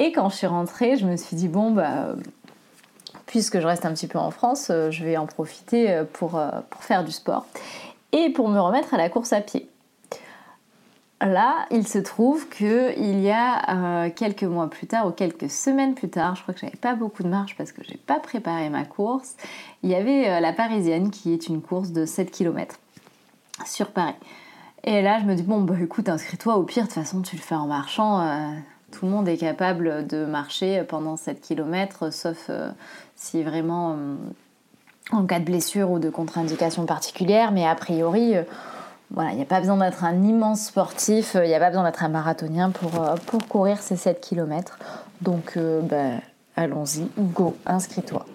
Et 0.00 0.10
quand 0.10 0.28
je 0.28 0.36
suis 0.36 0.46
rentrée, 0.48 0.96
je 0.96 1.06
me 1.06 1.16
suis 1.16 1.36
dit, 1.36 1.46
bon, 1.46 1.70
bah, 1.70 2.16
puisque 3.32 3.60
je 3.60 3.66
reste 3.66 3.86
un 3.86 3.94
petit 3.94 4.08
peu 4.08 4.18
en 4.18 4.30
France, 4.30 4.68
euh, 4.68 4.90
je 4.90 5.02
vais 5.02 5.16
en 5.16 5.24
profiter 5.24 5.90
euh, 5.90 6.04
pour, 6.04 6.36
euh, 6.36 6.50
pour 6.68 6.84
faire 6.84 7.02
du 7.02 7.12
sport 7.12 7.46
et 8.12 8.28
pour 8.28 8.50
me 8.50 8.60
remettre 8.60 8.92
à 8.92 8.98
la 8.98 9.08
course 9.08 9.32
à 9.32 9.40
pied. 9.40 9.70
Là, 11.22 11.64
il 11.70 11.88
se 11.88 11.96
trouve 11.96 12.46
qu'il 12.50 13.20
y 13.20 13.30
a 13.30 14.10
quelques 14.10 14.42
mois 14.42 14.68
plus 14.68 14.86
tard 14.86 15.06
ou 15.06 15.12
quelques 15.12 15.48
semaines 15.48 15.94
plus 15.94 16.10
tard, 16.10 16.34
je 16.34 16.42
crois 16.42 16.52
que 16.52 16.60
j'avais 16.60 16.76
pas 16.76 16.94
beaucoup 16.94 17.22
de 17.22 17.28
marche 17.28 17.56
parce 17.56 17.72
que 17.72 17.82
j'ai 17.84 17.96
pas 17.96 18.18
préparé 18.20 18.68
ma 18.68 18.84
course, 18.84 19.36
il 19.82 19.88
y 19.88 19.94
avait 19.94 20.40
la 20.40 20.52
Parisienne 20.52 21.10
qui 21.10 21.32
est 21.32 21.46
une 21.46 21.62
course 21.62 21.92
de 21.92 22.04
7 22.06 22.30
km 22.32 22.80
sur 23.64 23.92
Paris. 23.92 24.16
Et 24.82 25.00
là, 25.00 25.20
je 25.20 25.24
me 25.24 25.36
dis, 25.36 25.44
bon, 25.44 25.60
bah 25.60 25.76
écoute, 25.80 26.08
inscris-toi, 26.08 26.56
au 26.56 26.64
pire, 26.64 26.82
de 26.82 26.88
toute 26.88 26.96
façon, 26.96 27.22
tu 27.22 27.36
le 27.36 27.42
fais 27.42 27.54
en 27.54 27.68
marchant, 27.68 28.52
tout 28.92 29.06
le 29.06 29.10
monde 29.10 29.28
est 29.28 29.38
capable 29.38 30.06
de 30.06 30.24
marcher 30.24 30.84
pendant 30.84 31.16
7 31.16 31.40
km, 31.40 32.12
sauf 32.12 32.46
euh, 32.48 32.70
si 33.16 33.42
vraiment 33.42 33.92
euh, 33.92 34.16
en 35.10 35.26
cas 35.26 35.40
de 35.40 35.44
blessure 35.44 35.90
ou 35.90 35.98
de 35.98 36.10
contre-indication 36.10 36.86
particulière. 36.86 37.50
Mais 37.52 37.66
a 37.66 37.74
priori, 37.74 38.36
euh, 38.36 38.42
voilà, 39.10 39.30
il 39.32 39.36
n'y 39.36 39.42
a 39.42 39.46
pas 39.46 39.60
besoin 39.60 39.78
d'être 39.78 40.04
un 40.04 40.22
immense 40.22 40.66
sportif, 40.66 41.36
il 41.42 41.48
n'y 41.48 41.54
a 41.54 41.58
pas 41.58 41.70
besoin 41.70 41.84
d'être 41.84 42.04
un 42.04 42.08
marathonien 42.08 42.70
pour, 42.70 42.92
courir 43.48 43.78
ces 43.78 43.96
7 43.96 44.20
km. 44.20 44.78
Donc, 45.20 45.58
bah, 45.58 46.20
allons-y, 46.56 47.08
go, 47.18 47.56
inscris-toi. 47.66 48.26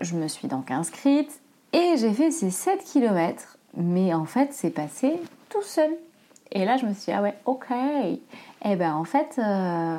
Je 0.00 0.14
me 0.14 0.28
suis 0.28 0.48
donc 0.48 0.70
inscrite 0.70 1.40
et 1.72 1.96
j'ai 1.98 2.12
fait 2.12 2.30
ces 2.30 2.50
7 2.50 2.82
km, 2.84 3.58
mais 3.76 4.14
en 4.14 4.24
fait, 4.24 4.50
c'est 4.52 4.70
passé 4.70 5.20
tout 5.50 5.62
seul. 5.62 5.90
Et 6.52 6.64
là, 6.64 6.76
je 6.76 6.86
me 6.86 6.92
suis 6.92 7.06
dit, 7.06 7.12
ah 7.12 7.22
ouais, 7.22 7.34
ok. 7.44 7.66
Et 7.70 8.20
eh 8.64 8.76
ben 8.76 8.94
en 8.94 9.04
fait, 9.04 9.38
euh, 9.38 9.98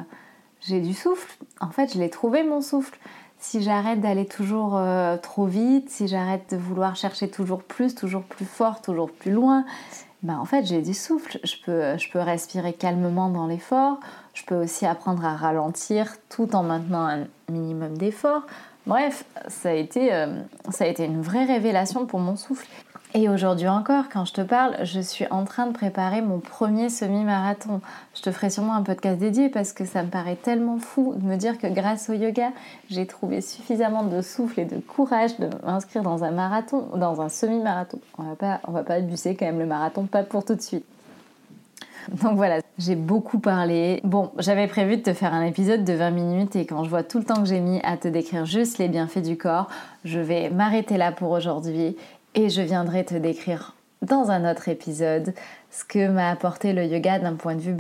j'ai 0.60 0.82
du 0.82 0.94
souffle. 0.94 1.32
En 1.60 1.70
fait, 1.70 1.94
je 1.94 2.00
l'ai 2.00 2.10
trouvé 2.10 2.44
mon 2.44 2.62
souffle. 2.62 2.98
Si 3.40 3.64
j'arrête 3.64 4.02
d'aller 4.02 4.26
toujours 4.26 4.78
euh, 4.78 5.18
trop 5.18 5.46
vite, 5.46 5.90
si 5.90 6.08
j'arrête 6.08 6.52
de 6.52 6.58
vouloir 6.58 6.96
chercher 6.96 7.30
toujours 7.30 7.64
plus, 7.64 7.96
toujours 7.96 8.24
plus 8.24 8.46
fort, 8.46 8.82
toujours 8.82 9.12
plus 9.12 9.32
loin, 9.32 9.66
ben 10.22 10.38
en 10.38 10.46
fait, 10.46 10.66
j'ai 10.66 10.82
du 10.82 10.94
souffle. 10.94 11.40
Je 11.44 11.56
peux, 11.66 12.20
respirer 12.20 12.74
calmement 12.74 13.30
dans 13.30 13.48
l'effort. 13.48 14.00
Je 14.34 14.44
peux 14.44 14.56
aussi 14.56 14.86
apprendre 14.86 15.26
à 15.26 15.36
ralentir 15.36 16.16
tout 16.30 16.56
en 16.56 16.62
maintenant 16.64 17.08
un 17.08 17.26
minimum 17.50 17.98
d'effort. 17.98 18.44
Bref, 18.86 19.26
ça 19.48 19.70
a, 19.70 19.74
euh, 19.74 20.42
ça 20.70 20.84
a 20.84 20.88
été 20.88 21.06
une 21.06 21.22
vraie 21.22 21.46
révélation 21.46 22.06
pour 22.06 22.20
mon 22.20 22.36
souffle. 22.36 22.68
Et 23.14 23.28
aujourd'hui 23.28 23.68
encore, 23.68 24.06
quand 24.12 24.24
je 24.24 24.32
te 24.32 24.42
parle, 24.42 24.78
je 24.84 25.02
suis 25.02 25.26
en 25.32 25.44
train 25.44 25.68
de 25.68 25.74
préparer 25.74 26.22
mon 26.22 26.40
premier 26.40 26.90
semi-marathon. 26.90 27.82
Je 28.16 28.22
te 28.22 28.32
ferai 28.32 28.50
sûrement 28.50 28.74
un 28.74 28.84
podcast 28.84 29.18
dédié 29.20 29.50
parce 29.50 29.74
que 29.74 29.84
ça 29.84 30.04
me 30.04 30.08
paraît 30.08 30.38
tellement 30.38 30.78
fou 30.78 31.14
de 31.18 31.26
me 31.26 31.36
dire 31.36 31.58
que 31.58 31.68
grâce 31.68 32.10
au 32.10 32.14
yoga, 32.14 32.52
j'ai 32.90 33.06
trouvé 33.06 33.42
suffisamment 33.42 34.04
de 34.04 34.22
souffle 34.22 34.62
et 34.62 34.66
de 34.66 34.78
courage 34.78 35.38
de 35.40 35.50
m'inscrire 35.66 36.04
dans 36.04 36.24
un 36.24 36.32
marathon, 36.32 36.86
dans 36.96 37.20
un 37.20 37.28
semi-marathon. 37.28 38.00
On 38.18 38.24
va 38.24 38.36
pas, 38.36 38.62
on 38.66 38.72
va 38.72 38.84
pas 38.84 38.94
abuser 38.94 39.36
quand 39.36 39.46
même 39.46 39.60
le 39.60 39.66
marathon, 39.66 40.06
pas 40.06 40.24
pour 40.24 40.46
tout 40.46 40.56
de 40.56 40.62
suite. 40.62 40.86
Donc 42.24 42.38
voilà, 42.38 42.62
j'ai 42.80 42.96
beaucoup 42.96 43.40
parlé. 43.40 44.00
Bon, 44.06 44.32
j'avais 44.40 44.68
prévu 44.68 44.98
de 44.98 45.02
te 45.02 45.14
faire 45.14 45.34
un 45.34 45.44
épisode 45.44 45.84
de 45.84 45.94
20 45.94 46.12
minutes 46.12 46.56
et 46.56 46.66
quand 46.66 46.84
je 46.86 46.90
vois 46.90 47.04
tout 47.04 47.20
le 47.20 47.26
temps 47.26 47.42
que 47.42 47.46
j'ai 47.48 47.60
mis 47.60 47.80
à 47.84 47.98
te 47.98 48.08
décrire 48.08 48.46
juste 48.46 48.78
les 48.78 48.88
bienfaits 48.88 49.22
du 49.22 49.38
corps, 49.38 49.68
je 50.06 50.20
vais 50.20 50.50
m'arrêter 50.50 50.98
là 50.98 51.12
pour 51.12 51.32
aujourd'hui 51.32 51.98
Et 52.34 52.50
je 52.50 52.62
viendrai 52.62 53.04
te 53.04 53.16
décrire 53.16 53.76
dans 54.02 54.32
un 54.32 54.50
autre 54.50 54.70
épisode 54.70 55.34
ce 55.70 55.84
que 55.84 56.08
m'a 56.08 56.30
apporté 56.30 56.74
le 56.74 56.86
yoga 56.86 57.20
d'un 57.20 57.36
point 57.36 57.56
de 57.56 57.62
vue 57.62 57.76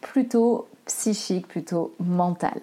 plutôt, 0.00 0.66
psychique, 0.86 1.46
plutôt 1.46 1.94
mental. 2.00 2.60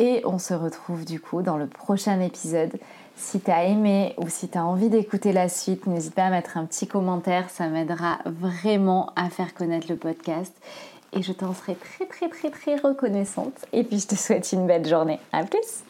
Et 0.00 0.22
on 0.24 0.38
se 0.38 0.54
retrouve 0.54 1.04
du 1.04 1.20
coup 1.20 1.42
dans 1.42 1.56
le 1.56 1.66
prochain 1.66 2.20
épisode. 2.20 2.72
Si 3.16 3.40
tu 3.40 3.50
as 3.50 3.64
aimé 3.64 4.14
ou 4.18 4.28
si 4.28 4.48
tu 4.48 4.58
as 4.58 4.64
envie 4.64 4.88
d'écouter 4.88 5.32
la 5.32 5.48
suite, 5.48 5.86
n'hésite 5.86 6.14
pas 6.14 6.26
à 6.26 6.30
mettre 6.30 6.56
un 6.56 6.66
petit 6.66 6.86
commentaire, 6.86 7.50
ça 7.50 7.68
m'aidera 7.68 8.18
vraiment 8.24 9.12
à 9.16 9.30
faire 9.30 9.54
connaître 9.54 9.86
le 9.88 9.96
podcast. 9.96 10.54
Et 11.12 11.22
je 11.22 11.32
t'en 11.32 11.54
serai 11.54 11.74
très 11.74 12.06
très 12.06 12.28
très 12.28 12.50
très 12.50 12.76
reconnaissante. 12.76 13.64
Et 13.72 13.82
puis 13.82 13.98
je 13.98 14.08
te 14.08 14.14
souhaite 14.14 14.52
une 14.52 14.66
belle 14.66 14.86
journée. 14.86 15.18
À 15.32 15.44
plus 15.44 15.82